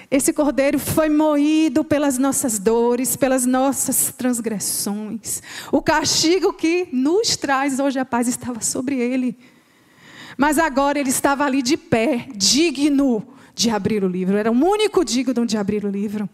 Esse 0.09 0.33
cordeiro 0.33 0.79
foi 0.79 1.09
moído 1.09 1.83
pelas 1.83 2.19
nossas 2.19 2.61
dores, 2.61 3.17
pelas 3.17 3.45
nossas 3.45 4.15
transgressões. 4.17 5.43
O 5.73 5.83
castigo 5.83 6.53
que 6.53 6.87
nos 6.93 7.37
traz 7.37 7.81
hoje 7.81 7.99
a 7.99 8.05
paz 8.05 8.29
estava 8.29 8.61
sobre 8.61 8.95
ele. 8.95 9.37
Mas 10.37 10.57
agora 10.57 11.01
ele 11.01 11.11
estava 11.11 11.45
ali 11.45 11.63
de 11.63 11.77
pé, 11.77 12.29
digno 12.33 13.27
de 13.57 13.71
abrir 13.71 14.05
o 14.05 14.09
livro. 14.09 14.37
Era 14.37 14.53
o 14.53 14.55
único 14.55 15.05
digno 15.05 15.45
de 15.45 15.57
abrir 15.57 15.85
o 15.85 15.91
livro. 15.91 16.31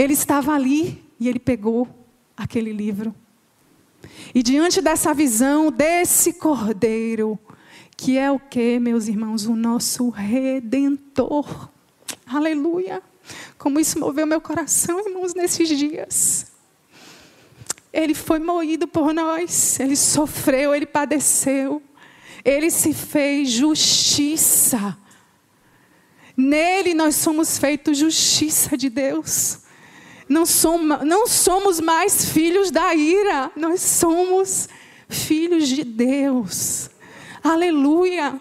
Ele 0.00 0.14
estava 0.14 0.54
ali 0.54 1.04
e 1.20 1.28
ele 1.28 1.38
pegou 1.38 1.86
aquele 2.34 2.72
livro. 2.72 3.14
E 4.34 4.42
diante 4.42 4.80
dessa 4.80 5.12
visão 5.12 5.70
desse 5.70 6.32
cordeiro, 6.32 7.38
que 7.98 8.16
é 8.16 8.30
o 8.30 8.38
que, 8.38 8.78
meus 8.78 9.08
irmãos? 9.08 9.44
O 9.44 9.54
nosso 9.54 10.08
redentor. 10.08 11.68
Aleluia! 12.26 13.02
Como 13.58 13.78
isso 13.78 13.98
moveu 13.98 14.26
meu 14.26 14.40
coração, 14.40 15.06
irmãos, 15.06 15.34
nesses 15.34 15.68
dias. 15.68 16.50
Ele 17.92 18.14
foi 18.14 18.38
moído 18.38 18.88
por 18.88 19.12
nós, 19.12 19.78
ele 19.78 19.96
sofreu, 19.96 20.74
ele 20.74 20.86
padeceu, 20.86 21.82
ele 22.42 22.70
se 22.70 22.94
fez 22.94 23.50
justiça. 23.50 24.96
Nele 26.34 26.94
nós 26.94 27.16
somos 27.16 27.58
feitos 27.58 27.98
justiça 27.98 28.78
de 28.78 28.88
Deus 28.88 29.59
não 30.30 30.46
somos, 30.46 31.04
não 31.04 31.26
somos 31.26 31.80
mais 31.80 32.24
filhos 32.24 32.70
da 32.70 32.94
ira, 32.94 33.50
nós 33.56 33.82
somos 33.82 34.68
filhos 35.08 35.66
de 35.66 35.82
Deus. 35.82 36.88
Aleluia! 37.42 38.40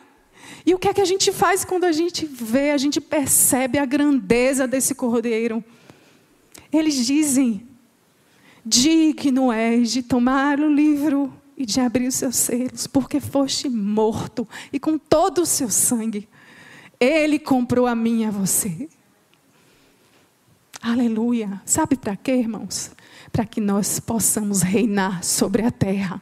E 0.64 0.76
o 0.76 0.78
que 0.78 0.88
é 0.88 0.94
que 0.94 1.02
a 1.02 1.06
gente 1.06 1.32
faz 1.32 1.66
quando 1.66 1.86
a 1.86 1.92
gente 1.92 2.28
vê, 2.28 2.70
a 2.70 2.78
gente 2.78 3.02
percebe 3.02 3.80
a 3.80 3.86
grandeza 3.86 4.68
desse 4.68 4.94
cordeiro? 4.94 5.64
Eles 6.72 7.08
dizem: 7.08 7.68
Digno 8.64 9.52
és 9.52 9.92
de 9.92 10.04
tomar 10.04 10.60
o 10.60 10.72
livro 10.72 11.34
e 11.58 11.66
de 11.66 11.80
abrir 11.80 12.08
os 12.08 12.16
seus 12.16 12.36
selos, 12.36 12.86
porque 12.86 13.20
foste 13.20 13.68
morto 13.68 14.48
e 14.72 14.80
com 14.80 14.96
todo 14.96 15.42
o 15.42 15.46
seu 15.46 15.72
sangue, 15.72 16.30
ele 17.00 17.40
comprou 17.40 17.88
a 17.88 17.96
mim 17.96 18.22
e 18.22 18.26
a 18.26 18.32
você. 18.32 18.88
Aleluia. 20.82 21.62
Sabe 21.66 21.98
para 21.98 22.16
quê, 22.16 22.32
irmãos? 22.32 22.92
Para 23.32 23.46
que 23.46 23.60
nós 23.60 24.00
possamos 24.00 24.62
reinar 24.62 25.24
sobre 25.24 25.64
a 25.64 25.72
terra. 25.72 26.22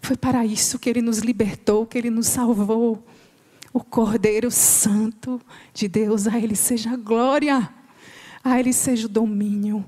Foi 0.00 0.16
para 0.16 0.44
isso 0.44 0.80
que 0.80 0.90
ele 0.90 1.00
nos 1.00 1.18
libertou, 1.18 1.86
que 1.86 1.96
ele 1.96 2.10
nos 2.10 2.26
salvou. 2.26 3.06
O 3.72 3.80
Cordeiro 3.80 4.50
Santo 4.50 5.40
de 5.72 5.86
Deus, 5.86 6.26
a 6.26 6.38
ele 6.38 6.56
seja 6.56 6.90
a 6.90 6.96
glória, 6.96 7.72
a 8.42 8.58
ele 8.58 8.72
seja 8.72 9.06
o 9.06 9.08
domínio, 9.08 9.84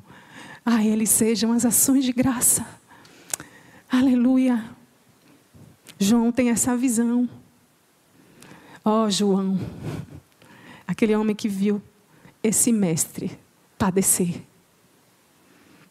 a 0.64 0.83
ele 0.83 1.07
sejam 1.07 1.53
as 1.53 1.66
ações 1.66 2.05
de 2.05 2.12
graça. 2.12 2.64
Aleluia. 3.90 4.64
João 5.99 6.31
tem 6.31 6.49
essa 6.49 6.77
visão. 6.77 7.29
Ó 8.85 9.05
oh, 9.05 9.11
João, 9.11 9.59
aquele 10.87 11.14
homem 11.16 11.35
que 11.35 11.49
viu 11.49 11.83
esse 12.42 12.72
mestre 12.72 13.43
padecer. 13.85 14.40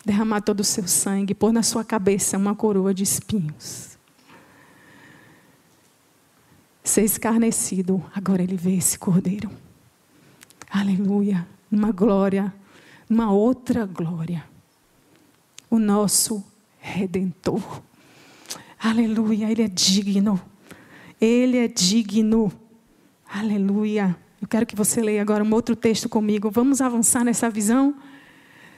Derramar 0.04 0.42
todo 0.42 0.62
o 0.62 0.64
seu 0.64 0.88
sangue, 0.88 1.36
pôr 1.36 1.54
na 1.54 1.62
sua 1.62 1.86
cabeça 1.86 2.40
uma 2.40 2.56
coroa 2.56 2.92
de 2.92 3.04
espinhos. 3.04 4.00
Ser 6.84 7.04
escarnecido, 7.04 8.04
agora 8.16 8.42
ele 8.42 8.58
vê 8.58 8.78
esse 8.78 8.98
cordeiro. 8.98 9.48
Aleluia. 10.72 11.48
Uma 11.72 11.92
glória, 11.92 12.52
uma 13.08 13.32
outra 13.32 13.86
glória. 13.86 14.44
O 15.70 15.78
nosso 15.78 16.44
redentor. 16.80 17.84
Aleluia, 18.80 19.52
ele 19.52 19.62
é 19.62 19.68
digno. 19.68 20.42
Ele 21.22 21.58
é 21.58 21.68
digno. 21.68 22.52
Aleluia. 23.32 24.18
Eu 24.44 24.48
quero 24.50 24.66
que 24.66 24.76
você 24.76 25.02
leia 25.02 25.22
agora 25.22 25.42
um 25.42 25.54
outro 25.54 25.74
texto 25.74 26.10
comigo. 26.10 26.52
Vamos 26.52 26.82
avançar 26.82 27.24
nessa 27.24 27.50
visão? 27.50 27.96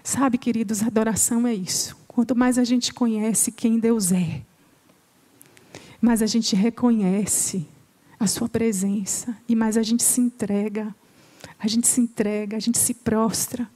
Sabe, 0.03 0.37
queridos, 0.37 0.83
adoração 0.83 1.47
é 1.47 1.55
isso. 1.55 1.97
Quanto 2.07 2.35
mais 2.35 2.59
a 2.59 2.63
gente 2.63 2.93
conhece 2.93 3.51
quem 3.51 3.79
Deus 3.79 4.11
é, 4.11 4.43
mais 5.99 6.21
a 6.21 6.27
gente 6.27 6.55
reconhece 6.55 7.67
a 8.19 8.27
Sua 8.27 8.47
presença 8.47 9.35
e 9.49 9.55
mais 9.55 9.75
a 9.75 9.81
gente 9.81 10.03
se 10.03 10.21
entrega. 10.21 10.95
A 11.59 11.67
gente 11.67 11.87
se 11.87 11.99
entrega, 11.99 12.57
a 12.57 12.59
gente 12.59 12.77
se 12.77 12.93
prostra. 12.93 13.67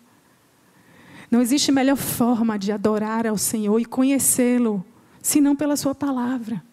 Não 1.32 1.42
existe 1.42 1.72
melhor 1.72 1.98
forma 1.98 2.60
de 2.60 2.72
adorar 2.72 3.26
ao 3.26 3.36
Senhor 3.36 3.80
e 3.80 3.86
conhecê-lo 3.86 4.86
senão 5.24 5.56
pela 5.56 5.76
Sua 5.76 5.96
palavra. 5.96 6.64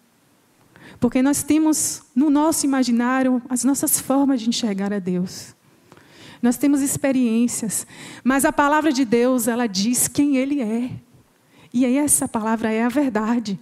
Porque 0.99 1.21
nós 1.21 1.43
temos 1.43 2.01
no 2.15 2.29
nosso 2.29 2.65
imaginário 2.65 3.41
as 3.49 3.63
nossas 3.63 3.99
formas 3.99 4.41
de 4.41 4.49
enxergar 4.49 4.91
a 4.91 4.99
Deus. 4.99 5.55
Nós 6.41 6.57
temos 6.57 6.81
experiências, 6.81 7.85
mas 8.23 8.45
a 8.45 8.51
palavra 8.51 8.91
de 8.91 9.05
Deus, 9.05 9.47
ela 9.47 9.67
diz 9.67 10.07
quem 10.07 10.37
Ele 10.37 10.61
é. 10.61 10.91
E 11.73 11.85
aí 11.85 11.97
essa 11.97 12.27
palavra 12.27 12.71
é 12.71 12.83
a 12.83 12.89
verdade. 12.89 13.59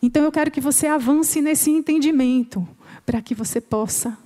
Então 0.00 0.22
eu 0.22 0.32
quero 0.32 0.50
que 0.50 0.60
você 0.60 0.86
avance 0.86 1.40
nesse 1.40 1.70
entendimento, 1.70 2.66
para 3.06 3.22
que 3.22 3.34
você 3.34 3.60
possa 3.60 4.16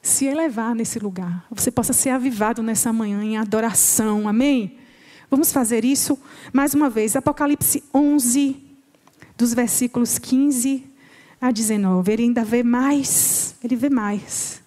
se 0.00 0.24
elevar 0.26 0.74
nesse 0.74 0.98
lugar, 0.98 1.46
você 1.50 1.70
possa 1.70 1.92
ser 1.92 2.10
avivado 2.10 2.62
nessa 2.62 2.92
manhã 2.92 3.22
em 3.22 3.36
adoração, 3.36 4.26
amém? 4.26 4.78
Vamos 5.30 5.52
fazer 5.52 5.84
isso 5.84 6.18
mais 6.52 6.74
uma 6.74 6.90
vez. 6.90 7.14
Apocalipse 7.14 7.84
11, 7.94 8.61
dos 9.42 9.54
versículos 9.54 10.20
15 10.20 10.88
a 11.40 11.50
19. 11.50 12.12
Ele 12.12 12.22
ainda 12.22 12.44
vê 12.44 12.62
mais, 12.62 13.56
ele 13.64 13.74
vê 13.74 13.90
mais. 13.90 14.62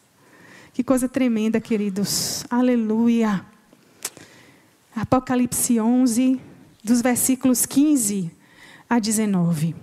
Que 0.73 0.83
coisa 0.83 1.07
tremenda, 1.07 1.61
queridos. 1.61 2.43
Aleluia. 2.49 3.45
Apocalipse 4.93 5.79
11, 5.79 6.41
dos 6.83 7.01
versículos 7.01 7.65
15 7.65 8.29
a 8.89 8.99
19. 8.99 9.73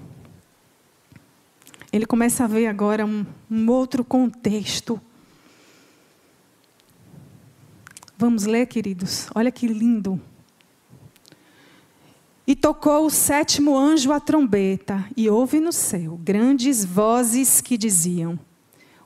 Ele 1.90 2.04
começa 2.04 2.44
a 2.44 2.46
ver 2.46 2.66
agora 2.66 3.06
um, 3.06 3.24
um 3.50 3.70
outro 3.70 4.04
contexto. 4.04 5.00
Vamos 8.18 8.44
ler, 8.44 8.66
queridos. 8.66 9.28
Olha 9.34 9.50
que 9.50 9.66
lindo. 9.66 10.20
E 12.46 12.56
tocou 12.56 13.06
o 13.06 13.10
sétimo 13.10 13.76
anjo 13.76 14.12
a 14.12 14.18
trombeta, 14.18 15.04
e 15.16 15.30
houve 15.30 15.60
no 15.60 15.72
céu 15.72 16.18
grandes 16.22 16.84
vozes 16.84 17.60
que 17.60 17.78
diziam: 17.78 18.38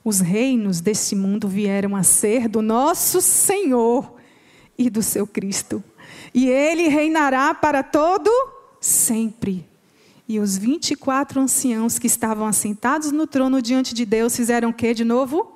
Os 0.03 0.21
reinos 0.21 0.81
deste 0.81 1.15
mundo 1.15 1.47
vieram 1.47 1.95
a 1.95 2.03
ser 2.03 2.49
do 2.49 2.63
nosso 2.63 3.21
Senhor 3.21 4.15
e 4.79 4.89
do 4.89 5.03
seu 5.03 5.27
Cristo, 5.27 5.85
e 6.33 6.49
ele 6.49 6.89
reinará 6.89 7.53
para 7.53 7.83
todo 7.83 8.31
sempre. 8.81 9.69
E 10.29 10.41
os 10.41 10.57
vinte 10.57 10.93
e 10.93 10.97
quatro 10.97 11.41
anciãos 11.41 11.99
que 11.99 12.07
estavam 12.07 12.47
assentados 12.47 13.13
no 13.13 13.27
trono 13.27 13.63
diante 13.63 13.95
de 13.95 14.05
Deus 14.05 14.35
fizeram 14.35 14.71
o 14.71 14.75
que 14.75 14.93
de 14.93 15.05
novo? 15.05 15.53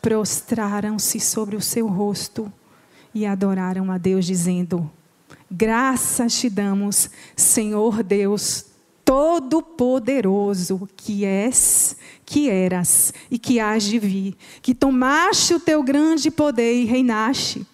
Prostraram-se 0.00 1.18
sobre 1.18 1.56
o 1.56 1.60
seu 1.60 1.88
rosto 1.88 2.52
e 3.12 3.26
adoraram 3.26 3.90
a 3.90 3.98
Deus, 3.98 4.24
dizendo: 4.24 4.88
Graças 5.50 6.40
te 6.40 6.50
damos, 6.50 7.08
Senhor 7.36 8.02
Deus 8.02 8.66
Todo-Poderoso, 9.04 10.88
que 10.96 11.24
és, 11.24 11.96
que 12.24 12.50
eras 12.50 13.14
e 13.30 13.38
que 13.38 13.60
hás 13.60 13.84
de 13.84 14.00
vir, 14.00 14.36
que 14.60 14.74
tomaste 14.74 15.54
o 15.54 15.60
teu 15.60 15.80
grande 15.84 16.28
poder 16.28 16.74
e 16.74 16.84
reinaste. 16.84 17.64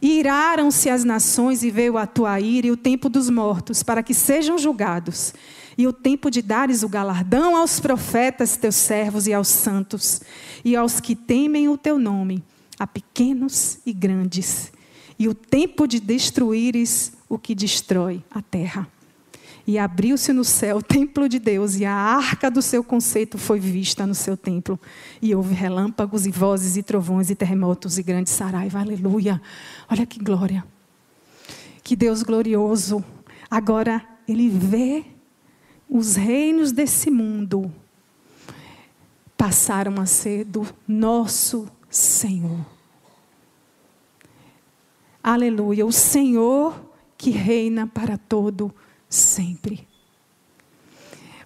E 0.00 0.20
iraram-se 0.20 0.88
as 0.88 1.02
nações 1.02 1.64
e 1.64 1.70
veio 1.72 1.98
a 1.98 2.06
tua 2.06 2.38
ira 2.38 2.68
e 2.68 2.70
o 2.70 2.76
tempo 2.76 3.08
dos 3.08 3.28
mortos, 3.28 3.82
para 3.82 4.02
que 4.02 4.14
sejam 4.14 4.56
julgados, 4.56 5.34
e 5.76 5.88
o 5.88 5.92
tempo 5.92 6.30
de 6.30 6.40
dares 6.40 6.84
o 6.84 6.88
galardão 6.88 7.56
aos 7.56 7.80
profetas, 7.80 8.56
teus 8.56 8.76
servos, 8.76 9.26
e 9.26 9.34
aos 9.34 9.48
santos, 9.48 10.22
e 10.64 10.76
aos 10.76 11.00
que 11.00 11.16
temem 11.16 11.68
o 11.68 11.76
teu 11.76 11.98
nome, 11.98 12.44
a 12.78 12.86
pequenos 12.86 13.78
e 13.84 13.92
grandes, 13.92 14.72
e 15.20 15.28
o 15.28 15.34
tempo 15.34 15.86
de 15.86 16.00
destruíres 16.00 17.12
o 17.28 17.38
que 17.38 17.54
destrói 17.54 18.24
a 18.30 18.40
terra. 18.40 18.88
E 19.66 19.78
abriu-se 19.78 20.32
no 20.32 20.42
céu 20.42 20.78
o 20.78 20.82
templo 20.82 21.28
de 21.28 21.38
Deus, 21.38 21.76
e 21.76 21.84
a 21.84 21.92
arca 21.92 22.50
do 22.50 22.62
seu 22.62 22.82
conceito 22.82 23.36
foi 23.36 23.60
vista 23.60 24.06
no 24.06 24.14
seu 24.14 24.34
templo. 24.34 24.80
E 25.20 25.34
houve 25.34 25.52
relâmpagos 25.52 26.24
e 26.24 26.30
vozes 26.30 26.78
e 26.78 26.82
trovões 26.82 27.28
e 27.28 27.34
terremotos 27.34 27.98
e 27.98 28.02
grandes 28.02 28.32
saraiva. 28.32 28.80
Aleluia. 28.80 29.42
Olha 29.90 30.06
que 30.06 30.18
glória. 30.18 30.64
Que 31.84 31.94
Deus 31.94 32.22
glorioso. 32.22 33.04
Agora 33.50 34.02
ele 34.26 34.48
vê 34.48 35.04
os 35.86 36.16
reinos 36.16 36.72
desse 36.72 37.10
mundo 37.10 37.70
passaram 39.36 40.00
a 40.00 40.06
ser 40.06 40.46
do 40.46 40.66
nosso 40.88 41.68
Senhor. 41.90 42.79
Aleluia. 45.22 45.84
O 45.84 45.92
Senhor 45.92 46.90
que 47.16 47.30
reina 47.30 47.86
para 47.86 48.16
todo 48.16 48.74
sempre. 49.08 49.86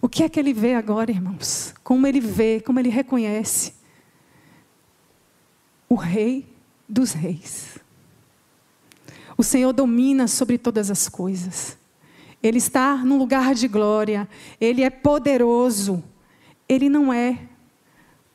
O 0.01 0.09
que 0.09 0.23
é 0.23 0.29
que 0.29 0.39
ele 0.39 0.53
vê 0.53 0.75
agora, 0.75 1.11
irmãos? 1.11 1.75
Como 1.83 2.07
ele 2.07 2.21
vê, 2.21 2.61
como 2.61 2.79
ele 2.79 2.91
reconhece 2.91 3.75
o 5.89 5.97
Rei 5.97 6.47
dos 6.89 7.13
Reis. 7.13 7.79
O 9.37 9.43
Senhor 9.43 9.73
domina 9.73 10.29
sobre 10.29 10.59
todas 10.59 10.91
as 10.91 11.09
coisas. 11.09 11.77
Ele 12.43 12.59
está 12.59 12.97
num 12.97 13.19
lugar 13.19 13.55
de 13.55 13.67
glória. 13.67 14.29
Ele 14.61 14.83
é 14.83 14.91
poderoso. 14.91 16.05
Ele 16.69 16.89
não 16.89 17.13
é 17.13 17.39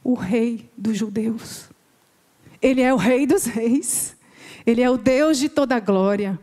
o 0.04 0.14
Rei 0.14 0.70
dos 0.78 0.98
judeus. 0.98 1.70
Ele 2.62 2.82
é 2.82 2.94
o 2.94 2.98
Rei 2.98 3.26
dos 3.26 3.46
Reis. 3.46 4.18
Ele 4.70 4.84
é 4.84 4.90
o 4.90 4.98
Deus 4.98 5.40
de 5.40 5.50
toda 5.50 5.80
glória 5.80 6.40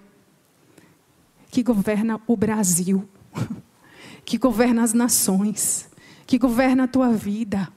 que 1.48 1.62
governa 1.62 2.20
o 2.26 2.36
Brasil, 2.36 3.08
que 4.24 4.36
governa 4.36 4.82
as 4.82 4.92
nações, 4.92 5.88
que 6.26 6.36
governa 6.36 6.84
a 6.84 6.88
tua 6.88 7.12
vida, 7.12 7.68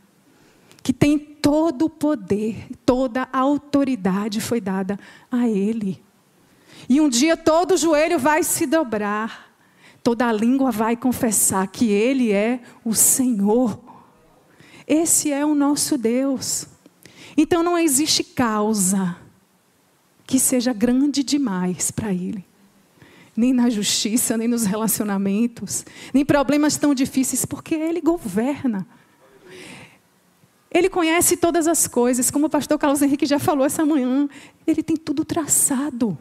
que 0.81 0.91
tem 0.91 1.19
todo 1.19 1.85
o 1.85 1.89
poder, 1.89 2.67
toda 2.83 3.29
a 3.31 3.37
autoridade 3.37 4.41
foi 4.41 4.59
dada 4.59 4.99
a 5.31 5.47
Ele. 5.47 6.03
E 6.89 6.99
um 6.99 7.09
dia 7.09 7.37
todo 7.37 7.77
joelho 7.77 8.17
vai 8.17 8.41
se 8.41 8.65
dobrar, 8.65 9.53
toda 10.03 10.31
língua 10.31 10.71
vai 10.71 10.97
confessar 10.97 11.67
que 11.67 11.91
Ele 11.91 12.31
é 12.31 12.59
o 12.83 12.95
Senhor. 12.95 13.79
Esse 14.87 15.31
é 15.31 15.45
o 15.45 15.53
nosso 15.53 15.95
Deus. 15.95 16.65
Então 17.37 17.61
não 17.61 17.77
existe 17.77 18.23
causa 18.23 19.28
que 20.29 20.39
seja 20.39 20.71
grande 20.71 21.23
demais 21.23 21.89
para 21.89 22.13
Ele 22.13 22.45
nem 23.35 23.53
na 23.53 23.69
justiça, 23.69 24.37
nem 24.37 24.49
nos 24.49 24.65
relacionamentos, 24.65 25.85
nem 26.13 26.25
problemas 26.25 26.75
tão 26.75 26.93
difíceis, 26.93 27.45
porque 27.45 27.73
Ele 27.73 28.01
governa. 28.01 28.85
Ele 30.69 30.89
conhece 30.89 31.37
todas 31.37 31.65
as 31.65 31.87
coisas, 31.87 32.29
como 32.29 32.47
o 32.47 32.49
pastor 32.49 32.77
Carlos 32.77 33.01
Henrique 33.01 33.25
já 33.25 33.39
falou 33.39 33.65
essa 33.65 33.85
manhã, 33.85 34.27
ele 34.67 34.83
tem 34.83 34.97
tudo 34.97 35.23
traçado. 35.23 36.17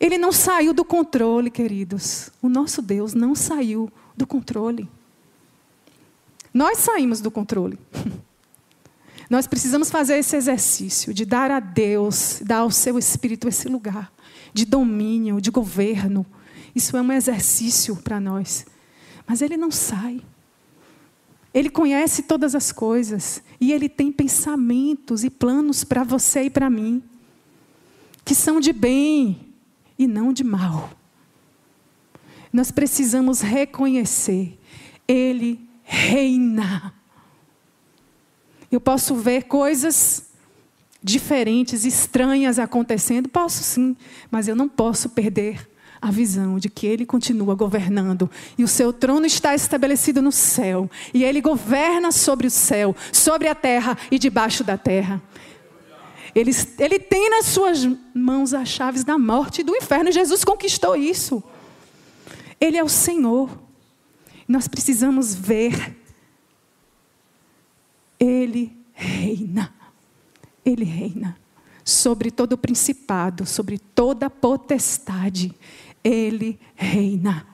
Ele 0.00 0.18
não 0.18 0.32
saiu 0.32 0.74
do 0.74 0.84
controle, 0.84 1.48
queridos. 1.48 2.30
O 2.42 2.48
nosso 2.48 2.82
Deus 2.82 3.14
não 3.14 3.36
saiu 3.36 3.88
do 4.16 4.26
controle. 4.26 4.88
Nós 6.52 6.78
saímos 6.78 7.20
do 7.20 7.30
controle. 7.30 7.78
Nós 9.28 9.46
precisamos 9.46 9.90
fazer 9.90 10.16
esse 10.16 10.36
exercício 10.36 11.12
de 11.12 11.24
dar 11.24 11.50
a 11.50 11.60
Deus, 11.60 12.40
dar 12.44 12.58
ao 12.58 12.70
seu 12.70 12.98
Espírito 12.98 13.48
esse 13.48 13.68
lugar 13.68 14.10
de 14.54 14.64
domínio, 14.64 15.40
de 15.40 15.50
governo. 15.50 16.24
Isso 16.74 16.96
é 16.96 17.02
um 17.02 17.12
exercício 17.12 17.96
para 17.96 18.18
nós. 18.18 18.66
Mas 19.26 19.42
ele 19.42 19.56
não 19.56 19.70
sai. 19.70 20.22
Ele 21.52 21.68
conhece 21.68 22.22
todas 22.22 22.54
as 22.54 22.72
coisas 22.72 23.42
e 23.60 23.72
ele 23.72 23.88
tem 23.88 24.10
pensamentos 24.10 25.24
e 25.24 25.30
planos 25.30 25.84
para 25.84 26.04
você 26.04 26.44
e 26.44 26.50
para 26.50 26.70
mim 26.70 27.02
que 28.28 28.34
são 28.34 28.60
de 28.60 28.74
bem 28.74 29.54
e 29.98 30.06
não 30.06 30.34
de 30.34 30.44
mal. 30.44 30.90
Nós 32.52 32.70
precisamos 32.70 33.40
reconhecer, 33.40 34.58
ele 35.08 35.58
reina. 35.82 36.92
Eu 38.70 38.80
posso 38.80 39.14
ver 39.14 39.44
coisas 39.44 40.24
diferentes, 41.02 41.84
estranhas 41.84 42.58
acontecendo? 42.58 43.28
Posso 43.28 43.62
sim, 43.62 43.96
mas 44.30 44.48
eu 44.48 44.56
não 44.56 44.68
posso 44.68 45.08
perder 45.10 45.68
a 46.00 46.10
visão 46.10 46.58
de 46.58 46.68
que 46.68 46.86
Ele 46.86 47.04
continua 47.04 47.54
governando 47.54 48.30
e 48.56 48.62
o 48.62 48.68
seu 48.68 48.92
trono 48.92 49.26
está 49.26 49.54
estabelecido 49.54 50.22
no 50.22 50.30
céu 50.30 50.88
e 51.12 51.24
Ele 51.24 51.40
governa 51.40 52.12
sobre 52.12 52.46
o 52.46 52.50
céu, 52.50 52.94
sobre 53.12 53.48
a 53.48 53.54
terra 53.54 53.96
e 54.10 54.18
debaixo 54.18 54.62
da 54.62 54.76
terra. 54.76 55.22
Ele, 56.34 56.52
ele 56.78 56.98
tem 57.00 57.30
nas 57.30 57.46
suas 57.46 57.88
mãos 58.14 58.54
as 58.54 58.68
chaves 58.68 59.02
da 59.02 59.18
morte 59.18 59.62
e 59.62 59.64
do 59.64 59.74
inferno. 59.74 60.12
Jesus 60.12 60.44
conquistou 60.44 60.94
isso. 60.94 61.42
Ele 62.60 62.76
é 62.76 62.84
o 62.84 62.88
Senhor. 62.88 63.50
Nós 64.46 64.68
precisamos 64.68 65.34
ver. 65.34 65.97
Ele 68.18 68.76
reina. 68.92 69.72
Ele 70.64 70.84
reina 70.84 71.36
sobre 71.88 72.30
todo 72.30 72.52
o 72.52 72.58
principado, 72.58 73.46
sobre 73.46 73.78
toda 73.78 74.28
potestade. 74.28 75.54
Ele 76.04 76.60
reina 76.76 77.46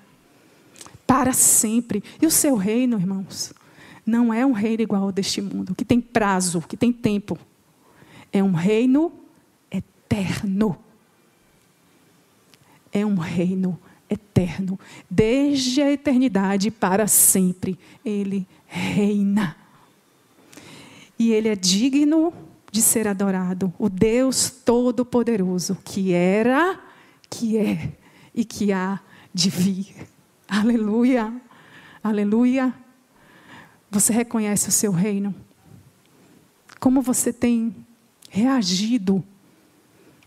para 1.07 1.33
sempre. 1.33 2.03
E 2.21 2.27
o 2.27 2.31
seu 2.33 2.57
reino, 2.57 2.99
irmãos, 2.99 3.53
não 4.05 4.35
é 4.35 4.45
um 4.45 4.51
reino 4.51 4.83
igual 4.83 5.05
ao 5.05 5.13
deste 5.13 5.41
mundo, 5.41 5.73
que 5.73 5.85
tem 5.85 6.01
prazo, 6.01 6.61
que 6.63 6.77
tem 6.77 6.93
tempo. 6.93 7.39
É 8.33 8.43
um 8.43 8.51
reino 8.51 9.13
eterno. 9.71 10.77
É 12.93 13.07
um 13.07 13.15
reino 13.15 13.79
eterno. 14.11 14.81
Desde 15.09 15.81
a 15.81 15.93
eternidade 15.93 16.73
para 16.73 17.07
sempre. 17.07 17.79
Ele 18.05 18.45
reina. 18.67 19.64
E 21.19 21.33
ele 21.33 21.49
é 21.49 21.55
digno 21.55 22.33
de 22.71 22.83
ser 22.83 23.07
adorado, 23.07 23.73
o 23.79 23.89
Deus 23.89 24.51
Todo-Poderoso, 24.51 25.79
que 25.85 26.13
era, 26.13 26.81
que 27.31 27.57
é 27.57 27.93
e 28.35 28.45
que 28.45 28.73
há 28.73 28.99
de 29.33 29.49
vir. 29.49 29.95
Aleluia, 30.49 31.33
aleluia. 32.03 32.75
Você 33.93 34.13
reconhece 34.13 34.69
o 34.69 34.73
seu 34.73 34.91
reino? 34.91 35.33
Como 36.81 37.01
você 37.01 37.33
tem 37.33 37.75
reagido 38.29 39.23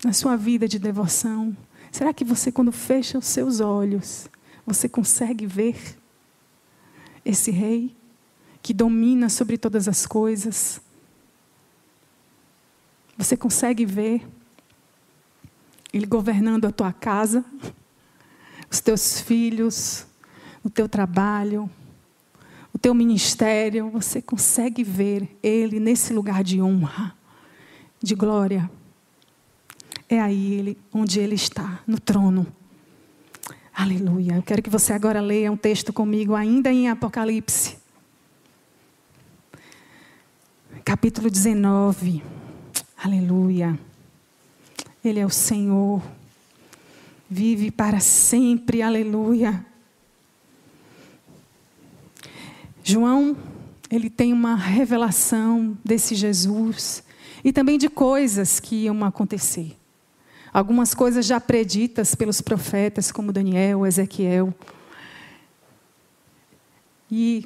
na 0.02 0.14
sua 0.14 0.38
vida 0.38 0.70
de 0.70 0.80
devoção? 0.80 1.56
Será 1.92 2.14
que 2.14 2.24
você, 2.24 2.50
quando 2.50 2.72
fecha 2.72 3.18
os 3.18 3.26
seus 3.26 3.60
olhos, 3.60 4.30
você 4.66 4.88
consegue 4.88 5.46
ver 5.46 5.98
esse 7.26 7.52
rei 7.52 7.97
que 8.62 8.74
domina 8.74 9.30
sobre 9.30 9.58
todas 9.58 9.88
as 9.88 10.06
coisas? 10.06 10.82
Você 13.18 13.36
consegue 13.36 13.86
ver 13.86 14.28
Ele 15.92 16.06
governando 16.06 16.66
a 16.66 16.72
tua 16.72 16.94
casa, 16.94 17.44
os 18.70 18.80
teus 18.80 19.20
filhos, 19.20 20.06
o 20.64 20.70
teu 20.70 20.88
trabalho, 20.88 21.70
o 22.74 22.78
teu 22.78 22.94
ministério. 22.94 23.90
Você 23.90 24.22
consegue 24.22 24.84
ver 24.84 25.36
Ele 25.42 25.80
nesse 25.80 26.14
lugar 26.14 26.44
de 26.44 26.62
honra, 26.62 27.16
de 28.02 28.14
glória. 28.14 28.70
É 30.08 30.22
aí 30.22 30.54
ele, 30.54 30.78
onde 30.94 31.20
Ele 31.20 31.36
está, 31.36 31.80
no 31.88 32.00
trono. 32.00 32.48
Aleluia. 33.74 34.36
Eu 34.36 34.44
quero 34.44 34.62
que 34.62 34.70
você 34.70 34.94
agora 34.94 35.22
leia 35.22 35.52
um 35.52 35.58
texto 35.58 35.92
comigo, 35.92 36.34
ainda 36.34 36.72
em 36.72 36.90
Apocalipse. 36.90 37.78
Capítulo 40.88 41.30
19. 41.30 42.24
Aleluia. 43.04 43.78
Ele 45.04 45.20
é 45.20 45.26
o 45.26 45.30
Senhor. 45.30 46.02
Vive 47.30 47.72
para 47.72 48.00
sempre. 48.00 48.82
Aleluia. 48.82 49.66
João, 52.86 53.36
ele 53.92 54.10
tem 54.10 54.32
uma 54.32 54.56
revelação 54.56 55.78
desse 55.84 56.16
Jesus 56.16 57.04
e 57.44 57.52
também 57.52 57.78
de 57.78 57.90
coisas 57.90 58.62
que 58.62 58.86
iam 58.86 59.04
acontecer. 59.04 59.76
algumas 60.54 60.94
coisas 60.94 61.26
já 61.26 61.38
preditas 61.42 62.16
pelos 62.16 62.40
profetas, 62.40 63.12
como 63.12 63.34
Daniel, 63.34 63.86
Ezequiel. 63.86 64.54
E 67.12 67.46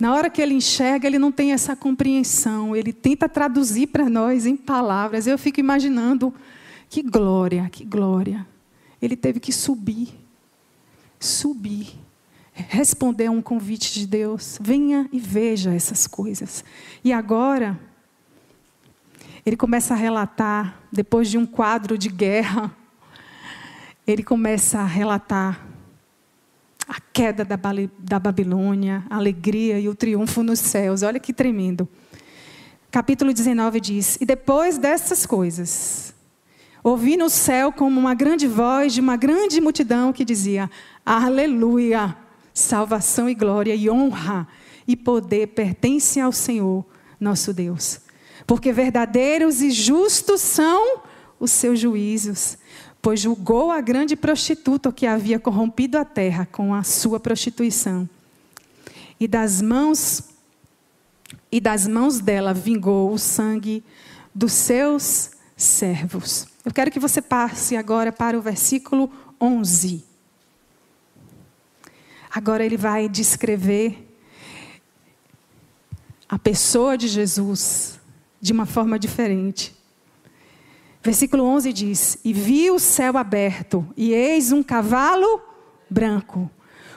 na 0.00 0.14
hora 0.14 0.30
que 0.30 0.40
ele 0.40 0.54
enxerga, 0.54 1.06
ele 1.06 1.18
não 1.18 1.30
tem 1.30 1.52
essa 1.52 1.76
compreensão, 1.76 2.74
ele 2.74 2.90
tenta 2.90 3.28
traduzir 3.28 3.88
para 3.88 4.08
nós 4.08 4.46
em 4.46 4.56
palavras. 4.56 5.26
Eu 5.26 5.36
fico 5.36 5.60
imaginando 5.60 6.34
que 6.88 7.02
glória, 7.02 7.68
que 7.70 7.84
glória. 7.84 8.46
Ele 9.00 9.14
teve 9.14 9.38
que 9.38 9.52
subir, 9.52 10.08
subir, 11.18 11.98
responder 12.54 13.26
a 13.26 13.30
um 13.30 13.42
convite 13.42 13.92
de 13.92 14.06
Deus. 14.06 14.58
Venha 14.60 15.06
e 15.12 15.20
veja 15.20 15.74
essas 15.74 16.06
coisas. 16.06 16.64
E 17.04 17.12
agora, 17.12 17.78
ele 19.44 19.56
começa 19.56 19.92
a 19.92 19.96
relatar, 19.96 20.80
depois 20.90 21.28
de 21.28 21.36
um 21.36 21.44
quadro 21.44 21.98
de 21.98 22.08
guerra, 22.08 22.74
ele 24.06 24.22
começa 24.22 24.80
a 24.80 24.84
relatar 24.86 25.69
a 26.90 27.00
queda 27.12 27.44
da, 27.44 27.56
da 28.00 28.18
Babilônia, 28.18 29.04
a 29.08 29.16
alegria 29.16 29.78
e 29.78 29.88
o 29.88 29.94
triunfo 29.94 30.42
nos 30.42 30.58
céus. 30.58 31.04
Olha 31.04 31.20
que 31.20 31.32
tremendo. 31.32 31.88
Capítulo 32.90 33.32
19 33.32 33.80
diz: 33.80 34.18
E 34.20 34.26
depois 34.26 34.76
dessas 34.76 35.24
coisas, 35.24 36.12
ouvi 36.82 37.16
no 37.16 37.30
céu 37.30 37.70
como 37.70 38.00
uma 38.00 38.12
grande 38.12 38.48
voz 38.48 38.92
de 38.92 39.00
uma 39.00 39.16
grande 39.16 39.60
multidão 39.60 40.12
que 40.12 40.24
dizia: 40.24 40.68
Aleluia! 41.06 42.16
Salvação 42.52 43.30
e 43.30 43.36
glória 43.36 43.72
e 43.72 43.88
honra 43.88 44.48
e 44.84 44.96
poder 44.96 45.46
pertencem 45.46 46.20
ao 46.20 46.32
Senhor, 46.32 46.84
nosso 47.20 47.54
Deus. 47.54 48.00
Porque 48.48 48.72
verdadeiros 48.72 49.62
e 49.62 49.70
justos 49.70 50.40
são 50.40 51.02
os 51.38 51.52
seus 51.52 51.78
juízos 51.78 52.58
pois 53.02 53.20
julgou 53.20 53.70
a 53.70 53.80
grande 53.80 54.14
prostituta 54.16 54.92
que 54.92 55.06
havia 55.06 55.38
corrompido 55.38 55.98
a 55.98 56.04
terra 56.04 56.46
com 56.46 56.74
a 56.74 56.82
sua 56.82 57.18
prostituição. 57.18 58.08
E 59.18 59.26
das 59.26 59.60
mãos 59.62 60.24
e 61.52 61.60
das 61.60 61.86
mãos 61.86 62.20
dela 62.20 62.54
vingou 62.54 63.12
o 63.12 63.18
sangue 63.18 63.82
dos 64.34 64.52
seus 64.52 65.30
servos. 65.56 66.46
Eu 66.64 66.72
quero 66.72 66.90
que 66.90 67.00
você 67.00 67.20
passe 67.20 67.76
agora 67.76 68.12
para 68.12 68.38
o 68.38 68.42
versículo 68.42 69.10
11. 69.40 70.04
Agora 72.30 72.64
ele 72.64 72.76
vai 72.76 73.08
descrever 73.08 74.08
a 76.28 76.38
pessoa 76.38 76.96
de 76.96 77.08
Jesus 77.08 77.98
de 78.40 78.52
uma 78.52 78.66
forma 78.66 78.98
diferente. 78.98 79.74
Versículo 81.02 81.44
11 81.44 81.72
diz: 81.72 82.18
E 82.24 82.32
vi 82.32 82.70
o 82.70 82.78
céu 82.78 83.16
aberto, 83.16 83.86
e 83.96 84.12
eis 84.12 84.52
um 84.52 84.62
cavalo 84.62 85.40
branco. 85.88 86.50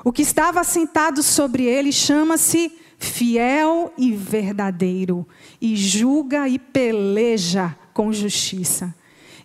O 0.03 0.11
que 0.11 0.21
estava 0.21 0.63
sentado 0.63 1.23
sobre 1.23 1.63
ele 1.63 1.91
chama-se 1.91 2.71
Fiel 2.99 3.93
e 3.97 4.11
Verdadeiro, 4.11 5.25
e 5.61 5.75
julga 5.75 6.49
e 6.49 6.59
peleja 6.59 7.75
com 7.93 8.11
justiça. 8.11 8.93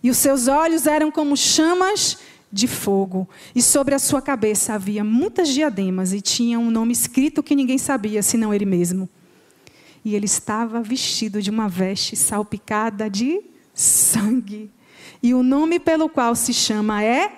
E 0.03 0.09
os 0.09 0.17
seus 0.17 0.47
olhos 0.47 0.85
eram 0.87 1.09
como 1.09 1.37
chamas 1.37 2.17
de 2.51 2.67
fogo, 2.67 3.29
e 3.55 3.61
sobre 3.61 3.95
a 3.95 3.99
sua 3.99 4.21
cabeça 4.21 4.73
havia 4.73 5.03
muitas 5.03 5.49
diademas, 5.49 6.11
e 6.11 6.19
tinha 6.19 6.59
um 6.59 6.69
nome 6.69 6.91
escrito 6.91 7.43
que 7.43 7.55
ninguém 7.55 7.77
sabia, 7.77 8.21
senão 8.21 8.53
ele 8.53 8.65
mesmo. 8.65 9.07
E 10.03 10.15
ele 10.15 10.25
estava 10.25 10.81
vestido 10.81 11.41
de 11.41 11.49
uma 11.49 11.69
veste 11.69 12.15
salpicada 12.17 13.09
de 13.09 13.41
sangue. 13.79 14.69
E 15.23 15.33
o 15.33 15.41
nome 15.41 15.79
pelo 15.79 16.09
qual 16.09 16.35
se 16.35 16.53
chama 16.53 17.03
é 17.03 17.31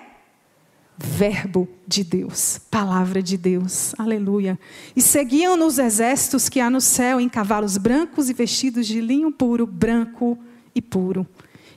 Verbo 0.98 1.68
de 1.86 2.04
Deus, 2.04 2.60
palavra 2.70 3.22
de 3.22 3.36
Deus, 3.36 3.94
aleluia. 3.98 4.58
E 4.94 5.00
seguiam 5.00 5.56
nos 5.56 5.78
exércitos 5.78 6.48
que 6.48 6.60
há 6.60 6.68
no 6.68 6.80
céu 6.80 7.20
em 7.20 7.28
cavalos 7.28 7.76
brancos 7.76 8.28
e 8.28 8.34
vestidos 8.34 8.86
de 8.86 9.00
linho 9.00 9.32
puro, 9.32 9.66
branco 9.66 10.38
e 10.74 10.82
puro. 10.82 11.26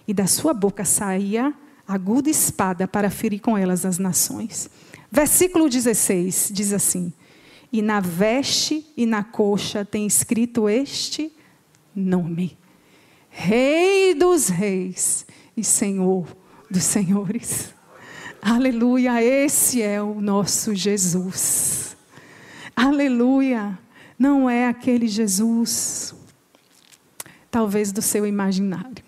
E 0.07 0.13
da 0.13 0.27
sua 0.27 0.53
boca 0.53 0.83
saía 0.83 1.53
aguda 1.87 2.29
espada 2.29 2.87
para 2.87 3.09
ferir 3.09 3.39
com 3.39 3.57
elas 3.57 3.85
as 3.85 3.97
nações. 3.97 4.69
Versículo 5.11 5.69
16 5.69 6.49
diz 6.51 6.73
assim: 6.73 7.13
E 7.71 7.81
na 7.81 7.99
veste 7.99 8.85
e 8.97 9.05
na 9.05 9.23
coxa 9.23 9.85
tem 9.85 10.05
escrito 10.05 10.67
este 10.69 11.31
nome: 11.95 12.57
Rei 13.37 14.15
dos 14.15 14.47
reis 14.47 15.25
e 15.57 15.63
Senhor 15.63 16.25
dos 16.71 16.83
senhores. 16.83 17.73
Aleluia, 18.41 19.21
esse 19.21 19.81
é 19.81 20.01
o 20.01 20.21
nosso 20.21 20.73
Jesus. 20.73 21.97
Aleluia, 22.73 23.77
não 24.17 24.49
é 24.49 24.67
aquele 24.67 25.05
Jesus, 25.09 26.15
talvez 27.51 27.91
do 27.91 28.01
seu 28.01 28.25
imaginário, 28.25 29.03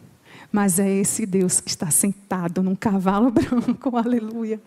mas 0.52 0.78
é 0.78 0.90
esse 0.90 1.26
Deus 1.26 1.62
que 1.62 1.70
está 1.70 1.90
sentado 1.90 2.62
num 2.62 2.76
cavalo 2.76 3.32
branco, 3.32 3.96
aleluia. 3.96 4.62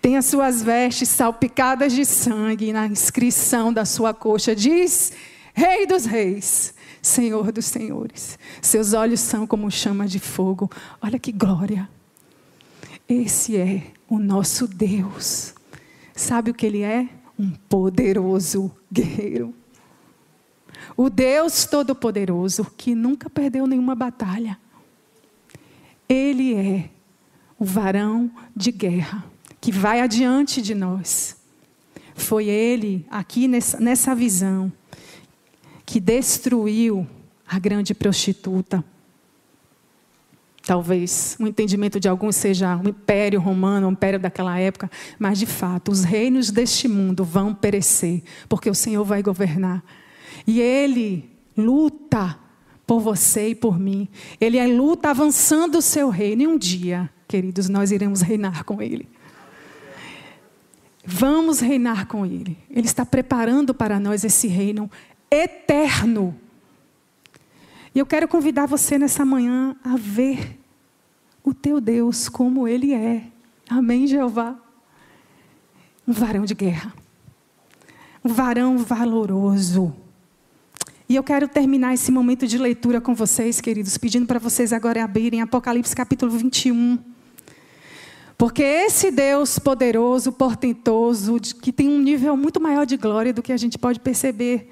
Tem 0.00 0.16
as 0.16 0.24
suas 0.24 0.62
vestes 0.62 1.10
salpicadas 1.10 1.92
de 1.92 2.06
sangue, 2.06 2.72
na 2.72 2.86
inscrição 2.86 3.70
da 3.70 3.84
sua 3.84 4.14
coxa 4.14 4.56
diz: 4.56 5.12
Rei 5.52 5.86
dos 5.86 6.06
Reis 6.06 6.72
Senhor 7.04 7.52
dos 7.52 7.66
Senhores. 7.66 8.38
Seus 8.62 8.94
olhos 8.94 9.20
são 9.20 9.46
como 9.46 9.70
chama 9.70 10.08
de 10.08 10.18
fogo. 10.18 10.70
Olha 11.02 11.18
que 11.18 11.30
glória. 11.30 11.86
Esse 13.06 13.58
é 13.58 13.92
o 14.08 14.18
nosso 14.18 14.66
Deus. 14.66 15.54
Sabe 16.16 16.50
o 16.50 16.54
que 16.54 16.64
ele 16.64 16.80
é? 16.80 17.06
Um 17.38 17.50
poderoso 17.68 18.74
guerreiro. 18.90 19.54
O 20.96 21.10
Deus 21.10 21.66
Todo-Poderoso 21.66 22.64
que 22.74 22.94
nunca 22.94 23.28
perdeu 23.28 23.66
nenhuma 23.66 23.94
batalha. 23.94 24.58
Ele 26.08 26.54
é 26.54 26.88
o 27.58 27.66
varão 27.66 28.30
de 28.56 28.72
guerra 28.72 29.24
que 29.60 29.70
vai 29.70 30.00
adiante 30.00 30.62
de 30.62 30.74
nós. 30.74 31.36
Foi 32.14 32.46
ele, 32.46 33.04
aqui 33.10 33.46
nessa, 33.46 33.78
nessa 33.78 34.14
visão, 34.14 34.72
que 35.84 36.00
destruiu 36.00 37.06
a 37.46 37.58
grande 37.58 37.94
prostituta. 37.94 38.84
Talvez 40.66 41.36
o 41.38 41.46
entendimento 41.46 42.00
de 42.00 42.08
alguns 42.08 42.36
seja 42.36 42.76
o 42.76 42.88
império 42.88 43.38
romano, 43.38 43.86
o 43.86 43.92
império 43.92 44.18
daquela 44.18 44.58
época, 44.58 44.90
mas 45.18 45.38
de 45.38 45.44
fato, 45.44 45.92
os 45.92 46.04
reinos 46.04 46.50
deste 46.50 46.88
mundo 46.88 47.22
vão 47.22 47.54
perecer, 47.54 48.22
porque 48.48 48.70
o 48.70 48.74
Senhor 48.74 49.04
vai 49.04 49.22
governar. 49.22 49.84
E 50.46 50.60
Ele 50.60 51.30
luta 51.56 52.38
por 52.86 53.00
você 53.00 53.50
e 53.50 53.54
por 53.54 53.78
mim. 53.78 54.08
Ele 54.40 54.58
é 54.58 54.66
luta 54.66 55.10
avançando 55.10 55.78
o 55.78 55.82
seu 55.82 56.08
reino. 56.08 56.42
E 56.42 56.46
um 56.46 56.58
dia, 56.58 57.10
queridos, 57.28 57.68
nós 57.68 57.90
iremos 57.90 58.20
reinar 58.20 58.64
com 58.64 58.80
Ele. 58.80 59.08
Vamos 61.04 61.60
reinar 61.60 62.06
com 62.06 62.24
Ele. 62.24 62.56
Ele 62.70 62.86
está 62.86 63.04
preparando 63.04 63.74
para 63.74 64.00
nós 64.00 64.24
esse 64.24 64.48
reino 64.48 64.90
eterno. 65.34 66.34
E 67.94 67.98
eu 67.98 68.06
quero 68.06 68.26
convidar 68.26 68.66
você 68.66 68.98
nessa 68.98 69.24
manhã 69.24 69.76
a 69.84 69.96
ver 69.96 70.58
o 71.42 71.52
teu 71.52 71.80
Deus 71.80 72.28
como 72.28 72.66
ele 72.66 72.92
é. 72.92 73.24
Amém, 73.68 74.06
Jeová? 74.06 74.56
Um 76.06 76.12
varão 76.12 76.44
de 76.44 76.54
guerra. 76.54 76.92
Um 78.24 78.32
varão 78.32 78.78
valoroso. 78.78 79.94
E 81.08 81.16
eu 81.16 81.22
quero 81.22 81.46
terminar 81.46 81.92
esse 81.92 82.10
momento 82.10 82.46
de 82.46 82.56
leitura 82.56 83.00
com 83.00 83.14
vocês, 83.14 83.60
queridos, 83.60 83.98
pedindo 83.98 84.26
para 84.26 84.38
vocês 84.38 84.72
agora 84.72 85.04
abrirem 85.04 85.42
Apocalipse 85.42 85.94
capítulo 85.94 86.32
21. 86.32 86.98
Porque 88.36 88.62
esse 88.62 89.10
Deus 89.10 89.58
poderoso, 89.58 90.32
portentoso, 90.32 91.36
que 91.38 91.72
tem 91.72 91.88
um 91.88 92.00
nível 92.00 92.36
muito 92.36 92.60
maior 92.60 92.86
de 92.86 92.96
glória 92.96 93.32
do 93.32 93.42
que 93.42 93.52
a 93.52 93.56
gente 93.56 93.78
pode 93.78 94.00
perceber, 94.00 94.70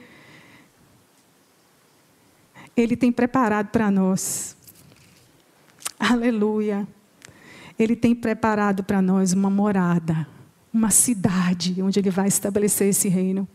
ele 2.76 2.96
tem 2.96 3.12
preparado 3.12 3.68
para 3.68 3.90
nós. 3.90 4.56
Aleluia. 5.98 6.87
Ele 7.78 7.94
tem 7.94 8.14
preparado 8.14 8.82
para 8.82 9.02
nós 9.02 9.32
uma 9.32 9.50
morada, 9.50 10.26
uma 10.72 10.90
cidade 10.90 11.82
onde 11.82 11.98
Ele 11.98 12.11
vai 12.11 12.28
estabelecer 12.28 12.88
esse 12.88 13.08
reino. 13.08 13.46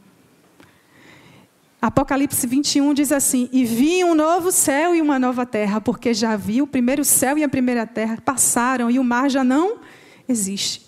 Apocalipse 1.81 2.45
21 2.45 2.93
diz 2.93 3.11
assim: 3.11 3.49
E 3.51 3.63
vi 3.63 4.03
um 4.03 4.15
novo 4.15 4.51
céu 4.51 4.95
e 4.95 5.01
uma 5.01 5.19
nova 5.19 5.45
terra, 5.45 5.79
porque 5.79 6.13
já 6.13 6.35
vi 6.35 6.61
o 6.61 6.67
primeiro 6.67 7.03
céu 7.03 7.37
e 7.37 7.43
a 7.43 7.49
primeira 7.49 7.85
terra 7.85 8.17
passaram 8.23 8.89
e 8.89 8.99
o 8.99 9.03
mar 9.03 9.29
já 9.29 9.43
não 9.43 9.79
existe. 10.27 10.85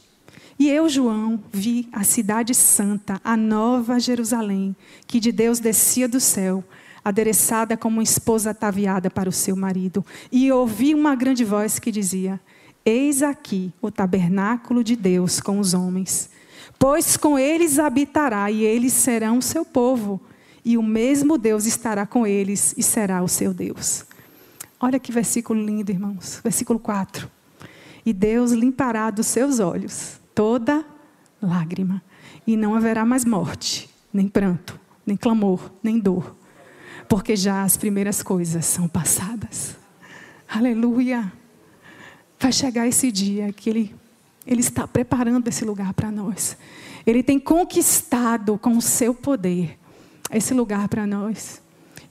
E 0.58 0.68
eu, 0.70 0.90
João, 0.90 1.42
vi 1.54 1.88
a 1.92 2.04
cidade 2.04 2.54
santa, 2.54 3.22
a 3.24 3.38
nova 3.38 4.00
Jerusalém, 4.00 4.76
que 5.08 5.20
de 5.20 5.32
Deus 5.32 5.60
descia 5.60 6.08
do 6.08 6.20
céu 6.20 6.64
adereçada 7.04 7.78
como 7.78 7.98
uma 7.98 8.04
esposa 8.04 8.52
ataviada 8.52 9.10
para 9.10 9.30
o 9.30 9.34
seu 9.34 9.56
marido. 9.56 10.06
E 10.32 10.52
ouvi 10.52 10.94
uma 10.94 11.16
grande 11.16 11.44
voz 11.44 11.80
que 11.80 11.92
dizia: 11.92 12.40
Eis 12.86 13.22
aqui 13.22 13.74
o 13.82 13.92
tabernáculo 13.92 14.84
de 14.84 14.96
Deus 14.96 15.40
com 15.40 15.60
os 15.60 15.74
homens. 15.74 16.30
Pois 16.78 17.18
com 17.18 17.38
eles 17.38 17.78
habitará, 17.78 18.50
e 18.50 18.64
eles 18.64 18.94
serão 18.94 19.40
o 19.40 19.42
seu 19.42 19.66
povo, 19.66 20.20
e 20.64 20.78
o 20.78 20.84
mesmo 20.84 21.38
Deus 21.38 21.66
estará 21.66 22.06
com 22.06 22.26
eles 22.26 22.74
e 22.78 22.84
será 22.84 23.22
o 23.22 23.28
seu 23.28 23.54
Deus. 23.54 24.06
Olha 24.80 24.98
que 24.98 25.12
versículo 25.12 25.62
lindo, 25.62 25.92
irmãos. 25.92 26.40
Versículo 26.42 26.80
4. 26.80 27.30
E 28.06 28.14
Deus 28.14 28.52
limpará 28.52 29.10
dos 29.10 29.28
seus 29.28 29.60
olhos 29.60 30.20
toda 30.34 30.86
lágrima, 31.42 32.02
e 32.48 32.56
não 32.56 32.76
haverá 32.76 33.06
mais 33.06 33.26
morte, 33.26 33.90
nem 34.14 34.28
pranto, 34.28 34.80
nem 35.06 35.18
clamor, 35.18 35.72
nem 35.84 36.00
dor, 36.00 36.36
porque 37.10 37.36
já 37.36 37.64
as 37.64 37.76
primeiras 37.76 38.22
coisas 38.22 38.64
são 38.66 38.88
passadas. 38.88 39.76
Aleluia! 40.48 41.34
Vai 42.40 42.54
chegar 42.54 42.88
esse 42.88 43.12
dia 43.12 43.52
que 43.52 43.70
Ele, 43.70 43.96
Ele 44.46 44.62
está 44.62 44.88
preparando 44.88 45.48
esse 45.48 45.66
lugar 45.66 45.92
para 45.94 46.12
nós. 46.12 46.56
Ele 47.06 47.24
tem 47.24 47.40
conquistado 47.40 48.60
com 48.60 48.78
o 48.78 48.82
seu 48.82 49.14
poder 49.14 49.78
esse 50.32 50.54
lugar 50.54 50.88
para 50.88 51.08
nós. 51.08 51.62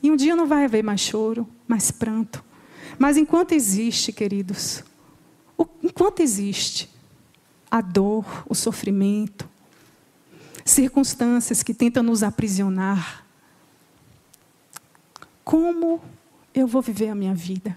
E 0.03 0.11
um 0.11 0.17
dia 0.17 0.35
não 0.35 0.47
vai 0.47 0.65
haver 0.65 0.83
mais 0.83 1.01
choro, 1.01 1.49
mais 1.67 1.93
pranto. 1.93 2.45
Mas 2.99 3.17
enquanto 3.17 3.53
existe, 3.53 4.13
queridos, 4.13 4.83
enquanto 5.83 6.21
existe 6.21 6.91
a 7.71 7.81
dor, 7.81 8.45
o 8.49 8.55
sofrimento, 8.55 9.49
circunstâncias 10.65 11.63
que 11.63 11.73
tentam 11.73 12.03
nos 12.03 12.25
aprisionar, 12.25 13.28
como 15.49 15.99
eu 16.55 16.67
vou 16.67 16.83
viver 16.83 17.09
a 17.09 17.15
minha 17.15 17.35
vida? 17.35 17.75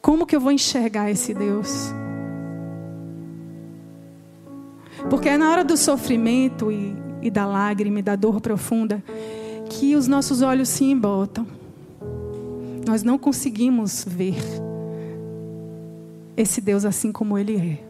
Como 0.00 0.24
que 0.24 0.36
eu 0.36 0.40
vou 0.40 0.52
enxergar 0.52 1.10
esse 1.10 1.34
Deus? 1.34 1.92
Porque 5.10 5.28
é 5.28 5.36
na 5.36 5.50
hora 5.50 5.64
do 5.64 5.76
sofrimento 5.76 6.70
e, 6.70 6.94
e 7.20 7.32
da 7.32 7.46
lágrima 7.46 7.98
e 7.98 8.02
da 8.02 8.14
dor 8.14 8.40
profunda 8.40 9.02
que 9.68 9.96
os 9.96 10.06
nossos 10.06 10.40
olhos 10.40 10.68
se 10.68 10.84
embotam. 10.84 11.44
Nós 12.86 13.02
não 13.02 13.18
conseguimos 13.18 14.04
ver 14.06 14.36
esse 16.36 16.60
Deus 16.60 16.84
assim 16.84 17.10
como 17.10 17.36
Ele 17.36 17.56
é. 17.56 17.84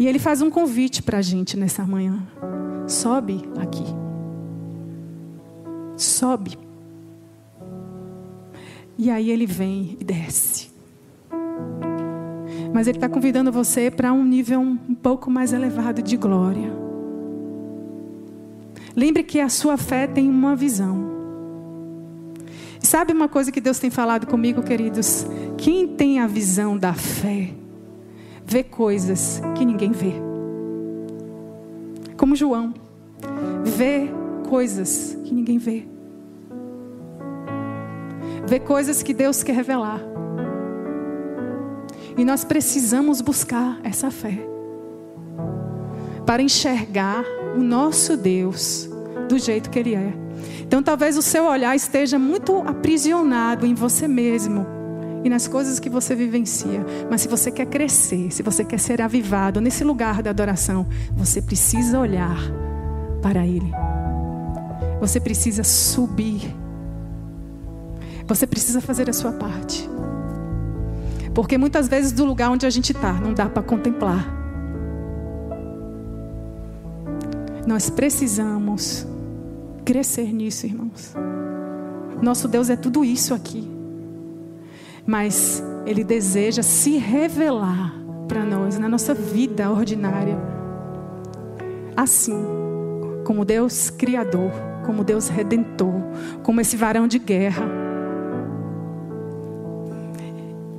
E 0.00 0.08
Ele 0.08 0.18
faz 0.18 0.42
um 0.42 0.50
convite 0.50 1.00
para 1.00 1.18
a 1.18 1.22
gente 1.22 1.56
nessa 1.56 1.84
manhã. 1.84 2.26
Sobe 2.88 3.48
aqui. 3.56 3.84
Sobe. 5.96 6.64
E 8.96 9.10
aí 9.10 9.30
Ele 9.30 9.46
vem 9.46 9.96
e 10.00 10.04
desce. 10.04 10.70
Mas 12.72 12.86
Ele 12.86 12.96
está 12.96 13.08
convidando 13.08 13.52
você 13.52 13.90
para 13.90 14.12
um 14.12 14.24
nível 14.24 14.60
um 14.60 14.94
pouco 14.94 15.30
mais 15.30 15.52
elevado 15.52 16.02
de 16.02 16.16
glória. 16.16 16.72
Lembre 18.96 19.22
que 19.22 19.40
a 19.40 19.48
sua 19.48 19.76
fé 19.76 20.06
tem 20.06 20.28
uma 20.28 20.54
visão. 20.54 21.12
Sabe 22.80 23.12
uma 23.12 23.28
coisa 23.28 23.50
que 23.50 23.60
Deus 23.60 23.78
tem 23.78 23.90
falado 23.90 24.26
comigo, 24.26 24.62
queridos? 24.62 25.26
Quem 25.56 25.88
tem 25.88 26.20
a 26.20 26.26
visão 26.26 26.76
da 26.76 26.92
fé, 26.92 27.50
vê 28.46 28.62
coisas 28.62 29.40
que 29.56 29.64
ninguém 29.64 29.90
vê. 29.90 30.12
Como 32.16 32.36
João, 32.36 32.74
vê 33.64 34.08
coisas 34.48 35.18
que 35.24 35.34
ninguém 35.34 35.58
vê. 35.58 35.93
Vê 38.46 38.58
coisas 38.58 39.02
que 39.02 39.14
Deus 39.14 39.42
quer 39.42 39.54
revelar. 39.54 40.00
E 42.16 42.24
nós 42.24 42.44
precisamos 42.44 43.20
buscar 43.20 43.80
essa 43.82 44.10
fé 44.10 44.38
para 46.24 46.42
enxergar 46.42 47.24
o 47.56 47.62
nosso 47.62 48.16
Deus 48.16 48.88
do 49.28 49.38
jeito 49.38 49.70
que 49.70 49.78
Ele 49.78 49.94
é. 49.94 50.12
Então 50.62 50.82
talvez 50.82 51.16
o 51.16 51.22
seu 51.22 51.44
olhar 51.44 51.74
esteja 51.74 52.18
muito 52.18 52.58
aprisionado 52.58 53.66
em 53.66 53.74
você 53.74 54.06
mesmo 54.06 54.66
e 55.24 55.30
nas 55.30 55.48
coisas 55.48 55.80
que 55.80 55.88
você 55.88 56.14
vivencia. 56.14 56.84
Mas 57.10 57.22
se 57.22 57.28
você 57.28 57.50
quer 57.50 57.66
crescer, 57.66 58.30
se 58.30 58.42
você 58.42 58.64
quer 58.64 58.78
ser 58.78 59.00
avivado 59.00 59.60
nesse 59.60 59.82
lugar 59.82 60.22
da 60.22 60.30
adoração, 60.30 60.86
você 61.16 61.40
precisa 61.40 61.98
olhar 61.98 62.38
para 63.22 63.46
Ele. 63.46 63.72
Você 65.00 65.18
precisa 65.18 65.64
subir. 65.64 66.63
Você 68.26 68.46
precisa 68.46 68.80
fazer 68.80 69.08
a 69.08 69.12
sua 69.12 69.32
parte. 69.32 69.88
Porque 71.34 71.58
muitas 71.58 71.88
vezes 71.88 72.12
do 72.12 72.24
lugar 72.24 72.50
onde 72.50 72.64
a 72.64 72.70
gente 72.70 72.92
está, 72.92 73.12
não 73.12 73.34
dá 73.34 73.46
para 73.48 73.62
contemplar. 73.62 74.24
Nós 77.66 77.90
precisamos 77.90 79.06
crescer 79.84 80.32
nisso, 80.32 80.66
irmãos. 80.66 81.14
Nosso 82.22 82.46
Deus 82.46 82.70
é 82.70 82.76
tudo 82.76 83.04
isso 83.04 83.34
aqui. 83.34 83.68
Mas 85.06 85.62
Ele 85.84 86.04
deseja 86.04 86.62
se 86.62 86.96
revelar 86.96 87.94
para 88.28 88.44
nós 88.44 88.78
na 88.78 88.88
nossa 88.88 89.12
vida 89.12 89.70
ordinária. 89.70 90.38
Assim, 91.96 92.42
como 93.24 93.44
Deus 93.44 93.90
Criador, 93.90 94.52
como 94.86 95.02
Deus 95.02 95.28
Redentor, 95.28 96.00
como 96.42 96.60
esse 96.60 96.76
varão 96.76 97.08
de 97.08 97.18
guerra. 97.18 97.83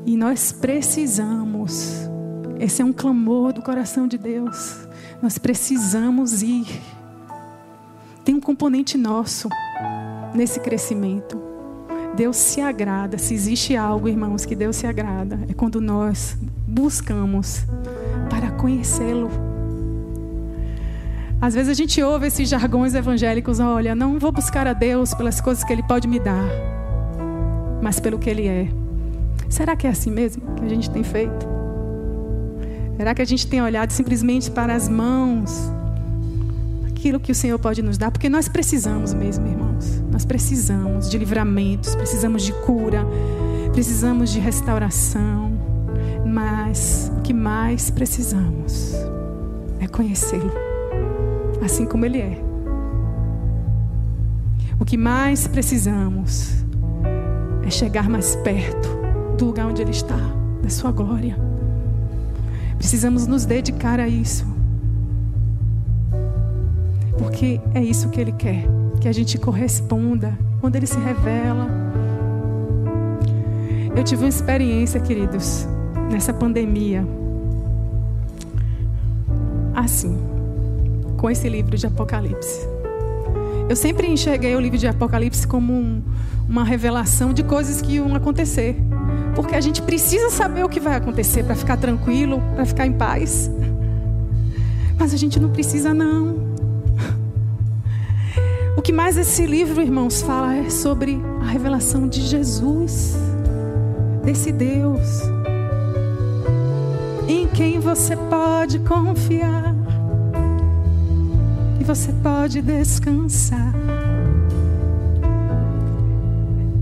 E 0.05 0.15
nós 0.15 0.51
precisamos, 0.51 2.09
esse 2.59 2.81
é 2.81 2.85
um 2.85 2.93
clamor 2.93 3.51
do 3.51 3.61
coração 3.61 4.07
de 4.07 4.17
Deus, 4.17 4.87
nós 5.21 5.37
precisamos 5.37 6.41
ir 6.41 6.67
tem 8.25 8.33
um 8.33 8.41
componente 8.41 8.97
nosso 8.97 9.47
nesse 10.33 10.59
crescimento. 10.59 11.39
Deus 12.15 12.35
se 12.35 12.59
agrada. 12.59 13.19
Se 13.19 13.35
existe 13.35 13.75
algo, 13.75 14.09
irmãos, 14.09 14.45
que 14.45 14.55
Deus 14.55 14.77
se 14.77 14.87
agrada, 14.87 15.39
é 15.47 15.53
quando 15.53 15.79
nós 15.79 16.35
buscamos 16.67 17.63
para 18.27 18.49
conhecê-lo. 18.49 19.29
Às 21.39 21.53
vezes 21.53 21.69
a 21.69 21.73
gente 21.75 22.01
ouve 22.01 22.25
esses 22.25 22.49
jargões 22.49 22.95
evangélicos: 22.95 23.59
olha, 23.59 23.93
não 23.93 24.17
vou 24.17 24.31
buscar 24.31 24.65
a 24.65 24.73
Deus 24.73 25.13
pelas 25.13 25.39
coisas 25.39 25.63
que 25.63 25.71
Ele 25.71 25.83
pode 25.83 26.07
me 26.07 26.19
dar, 26.19 26.49
mas 27.79 27.99
pelo 27.99 28.17
que 28.17 28.29
Ele 28.29 28.47
é. 28.47 28.84
Será 29.49 29.75
que 29.75 29.87
é 29.87 29.89
assim 29.89 30.11
mesmo 30.11 30.55
que 30.55 30.65
a 30.65 30.69
gente 30.69 30.89
tem 30.89 31.03
feito? 31.03 31.45
Será 32.97 33.13
que 33.13 33.21
a 33.21 33.25
gente 33.25 33.45
tem 33.47 33.61
olhado 33.61 33.91
simplesmente 33.91 34.49
para 34.49 34.73
as 34.73 34.87
mãos 34.87 35.51
aquilo 37.05 37.19
que 37.19 37.31
o 37.31 37.35
Senhor 37.35 37.59
pode 37.59 37.83
nos 37.83 37.99
dar, 37.99 38.09
porque 38.09 38.27
nós 38.27 38.47
precisamos 38.47 39.13
mesmo, 39.13 39.45
irmãos. 39.45 40.01
Nós 40.11 40.25
precisamos 40.25 41.07
de 41.07 41.19
livramentos, 41.19 41.93
precisamos 41.93 42.41
de 42.41 42.51
cura, 42.51 43.05
precisamos 43.73 44.31
de 44.31 44.39
restauração. 44.39 45.53
Mas 46.25 47.11
o 47.15 47.21
que 47.21 47.31
mais 47.31 47.91
precisamos 47.91 48.95
é 49.79 49.87
conhecê-lo, 49.87 50.51
assim 51.63 51.85
como 51.85 52.05
Ele 52.05 52.21
é. 52.21 52.41
O 54.79 54.83
que 54.83 54.97
mais 54.97 55.47
precisamos 55.47 56.55
é 57.63 57.69
chegar 57.69 58.09
mais 58.09 58.35
perto 58.37 58.94
do 59.35 59.45
lugar 59.45 59.67
onde 59.67 59.81
Ele 59.81 59.91
está, 59.91 60.17
da 60.61 60.69
Sua 60.69 60.91
glória. 60.91 61.37
Precisamos 62.77 63.27
nos 63.27 63.45
dedicar 63.45 63.99
a 63.99 64.07
isso. 64.07 64.45
Porque 67.17 67.59
é 67.73 67.81
isso 67.81 68.09
que 68.09 68.19
Ele 68.19 68.31
quer, 68.31 68.65
que 68.99 69.07
a 69.07 69.11
gente 69.11 69.37
corresponda 69.37 70.37
quando 70.59 70.75
Ele 70.75 70.87
se 70.87 70.99
revela. 70.99 71.67
Eu 73.95 74.03
tive 74.03 74.23
uma 74.23 74.29
experiência, 74.29 74.99
queridos, 74.99 75.67
nessa 76.11 76.33
pandemia. 76.33 77.07
Assim, 79.73 80.17
com 81.17 81.29
esse 81.29 81.47
livro 81.47 81.77
de 81.77 81.87
Apocalipse. 81.87 82.67
Eu 83.67 83.75
sempre 83.75 84.07
enxerguei 84.07 84.55
o 84.55 84.59
livro 84.59 84.77
de 84.77 84.87
Apocalipse 84.87 85.47
como 85.47 85.73
um, 85.73 86.03
uma 86.47 86.63
revelação 86.63 87.33
de 87.33 87.43
coisas 87.43 87.81
que 87.81 87.93
iam 87.93 88.13
acontecer. 88.13 88.75
Porque 89.35 89.55
a 89.55 89.61
gente 89.61 89.81
precisa 89.81 90.29
saber 90.29 90.63
o 90.63 90.69
que 90.69 90.79
vai 90.79 90.95
acontecer 90.95 91.43
para 91.43 91.55
ficar 91.55 91.77
tranquilo, 91.77 92.41
para 92.55 92.65
ficar 92.65 92.87
em 92.87 92.93
paz. 92.93 93.51
Mas 94.97 95.13
a 95.13 95.17
gente 95.17 95.39
não 95.39 95.49
precisa, 95.49 95.93
não 95.93 96.45
que 98.85 98.93
mais 98.93 99.17
esse 99.17 99.47
livro, 99.47 99.81
irmãos, 99.81 100.21
fala 100.21 100.57
é 100.57 100.69
sobre 100.69 101.19
a 101.41 101.45
revelação 101.45 102.07
de 102.07 102.21
Jesus, 102.21 103.15
desse 104.23 104.51
Deus, 104.51 105.21
em 107.27 107.47
quem 107.47 107.79
você 107.79 108.15
pode 108.15 108.77
confiar 108.77 109.73
e 111.79 111.83
você 111.83 112.13
pode 112.21 112.61
descansar. 112.61 113.73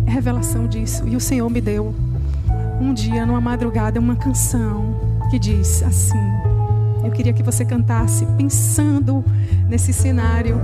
É 0.05 0.11
revelação 0.11 0.67
disso. 0.67 1.07
E 1.07 1.15
o 1.15 1.21
Senhor 1.21 1.49
me 1.49 1.61
deu 1.61 1.95
um 2.83 2.93
dia, 2.93 3.25
numa 3.25 3.39
madrugada, 3.39 3.99
uma 3.99 4.15
canção 4.15 4.93
que 5.31 5.39
diz 5.39 5.81
assim. 5.83 6.19
Eu 7.03 7.11
queria 7.11 7.33
que 7.33 7.41
você 7.41 7.63
cantasse 7.63 8.25
pensando 8.37 9.23
nesse 9.67 9.93
cenário 9.93 10.59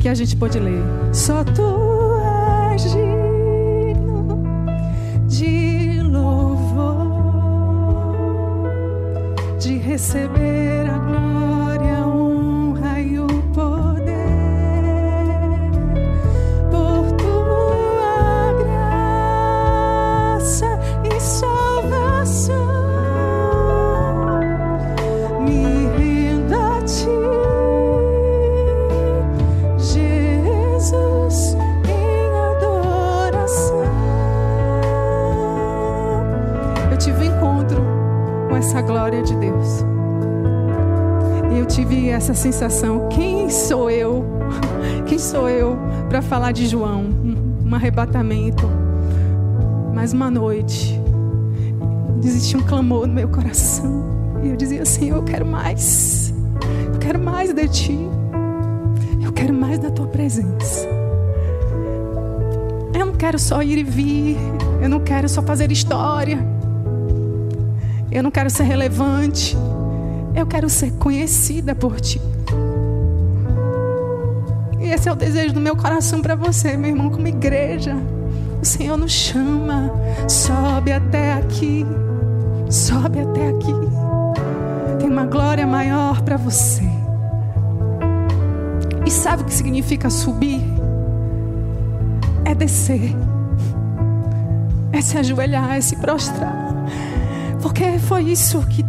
que 0.00 0.08
a 0.08 0.14
gente 0.14 0.36
pode 0.36 0.58
ler. 0.58 0.82
Só 1.12 1.42
tu 1.42 2.20
és 2.72 2.82
digno 2.84 4.42
de 5.26 6.00
louvor, 6.02 7.08
de 9.58 9.76
receber 9.78 10.77
sensação: 42.38 43.08
quem 43.08 43.50
sou 43.50 43.90
eu? 43.90 44.24
Quem 45.06 45.18
sou 45.18 45.48
eu 45.48 45.76
para 46.08 46.22
falar 46.22 46.52
de 46.52 46.66
João? 46.66 47.04
Um 47.64 47.74
arrebatamento. 47.74 48.70
Mas 49.92 50.12
uma 50.12 50.30
noite, 50.30 50.98
existia 52.22 52.58
um 52.58 52.62
clamor 52.62 53.06
no 53.06 53.14
meu 53.14 53.28
coração. 53.28 54.04
E 54.42 54.48
eu 54.48 54.56
dizia: 54.56 54.84
Senhor, 54.84 55.16
eu 55.16 55.24
quero 55.24 55.44
mais. 55.44 56.32
Eu 56.92 56.98
quero 57.00 57.18
mais 57.18 57.52
de 57.52 57.68
ti. 57.68 57.98
Eu 59.22 59.32
quero 59.32 59.52
mais 59.52 59.78
da 59.78 59.90
tua 59.90 60.06
presença. 60.06 60.86
Eu 62.94 63.06
não 63.06 63.14
quero 63.14 63.38
só 63.38 63.62
ir 63.62 63.78
e 63.78 63.82
vir. 63.82 64.36
Eu 64.80 64.88
não 64.88 65.00
quero 65.00 65.28
só 65.28 65.42
fazer 65.42 65.72
história. 65.72 66.38
Eu 68.12 68.22
não 68.22 68.30
quero 68.30 68.48
ser 68.48 68.62
relevante. 68.62 69.56
Eu 70.38 70.46
quero 70.46 70.70
ser 70.70 70.92
conhecida 70.92 71.74
por 71.74 72.00
ti. 72.00 72.20
E 74.78 74.84
esse 74.84 75.08
é 75.08 75.12
o 75.12 75.16
desejo 75.16 75.52
do 75.52 75.58
meu 75.58 75.74
coração 75.74 76.22
para 76.22 76.36
você, 76.36 76.76
meu 76.76 76.90
irmão, 76.90 77.10
como 77.10 77.26
igreja. 77.26 77.96
O 78.62 78.64
Senhor 78.64 78.96
nos 78.96 79.10
chama. 79.10 79.90
Sobe 80.28 80.92
até 80.92 81.32
aqui. 81.32 81.84
Sobe 82.70 83.18
até 83.18 83.48
aqui. 83.48 83.74
Tem 85.00 85.10
uma 85.10 85.24
glória 85.26 85.66
maior 85.66 86.22
para 86.22 86.36
você. 86.36 86.84
E 89.04 89.10
sabe 89.10 89.42
o 89.42 89.44
que 89.44 89.54
significa 89.54 90.08
subir? 90.08 90.62
É 92.44 92.54
descer. 92.54 93.12
É 94.92 95.00
se 95.00 95.18
ajoelhar, 95.18 95.76
é 95.76 95.80
se 95.80 95.96
prostrar. 95.96 96.72
Porque 97.60 97.98
foi 97.98 98.22
isso 98.22 98.64
que, 98.66 98.84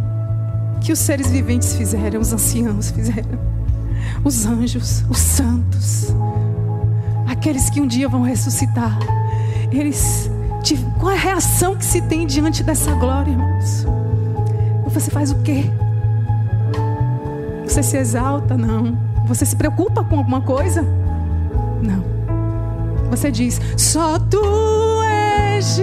que 0.80 0.92
os 0.92 0.98
seres 0.98 1.30
viventes 1.30 1.74
fizeram, 1.74 2.20
os 2.20 2.32
anciãos 2.32 2.90
fizeram. 2.90 3.38
Os 4.24 4.46
anjos, 4.46 5.04
os 5.08 5.18
santos. 5.18 6.14
Aqueles 7.26 7.70
que 7.70 7.80
um 7.80 7.86
dia 7.86 8.08
vão 8.08 8.22
ressuscitar. 8.22 8.98
Eles. 9.70 10.30
Qual 10.98 11.10
é 11.10 11.14
a 11.14 11.18
reação 11.18 11.74
que 11.74 11.84
se 11.84 12.02
tem 12.02 12.26
diante 12.26 12.62
dessa 12.62 12.92
glória, 12.94 13.30
irmãos? 13.30 13.86
Você 14.92 15.10
faz 15.10 15.30
o 15.30 15.36
quê? 15.36 15.64
Você 17.64 17.82
se 17.82 17.96
exalta? 17.96 18.56
Não. 18.56 18.98
Você 19.26 19.46
se 19.46 19.54
preocupa 19.54 20.02
com 20.02 20.16
alguma 20.16 20.40
coisa? 20.40 20.82
Não. 21.80 22.04
Você 23.10 23.30
diz: 23.30 23.60
Só 23.76 24.18
tu 24.18 24.42
és 25.02 25.78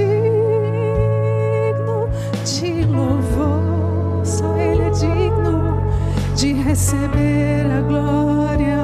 receber 6.78 7.71
a 7.71 7.82
glória, 7.82 8.76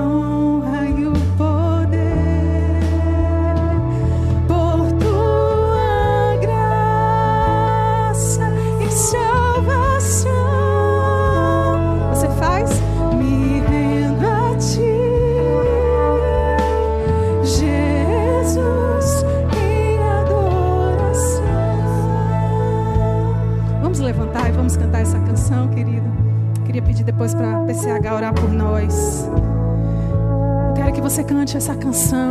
cante 31.54 31.58
essa 31.58 31.76
canção 31.76 32.30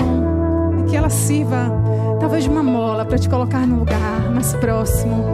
que 0.89 0.97
ela 0.97 1.09
sirva, 1.09 1.71
talvez 2.19 2.45
de 2.45 2.51
uma 2.51 2.63
mola, 2.63 3.05
para 3.05 3.19
te 3.19 3.29
colocar 3.29 3.67
no 3.67 3.79
lugar 3.79 4.31
mais 4.33 4.53
próximo 4.55 5.25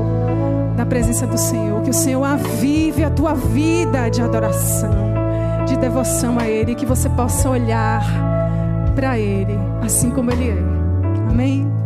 da 0.76 0.84
presença 0.84 1.26
do 1.26 1.38
Senhor. 1.38 1.82
Que 1.82 1.90
o 1.90 1.94
Senhor 1.94 2.22
avive 2.24 3.02
a 3.04 3.10
tua 3.10 3.34
vida 3.34 4.08
de 4.08 4.20
adoração, 4.20 4.90
de 5.66 5.76
devoção 5.76 6.38
a 6.38 6.46
Ele. 6.46 6.74
Que 6.74 6.84
você 6.84 7.08
possa 7.08 7.48
olhar 7.48 8.04
para 8.94 9.18
Ele 9.18 9.58
assim 9.82 10.10
como 10.10 10.30
Ele 10.30 10.50
é. 10.50 10.58
Amém? 11.30 11.77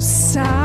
Ele, 0.00 0.59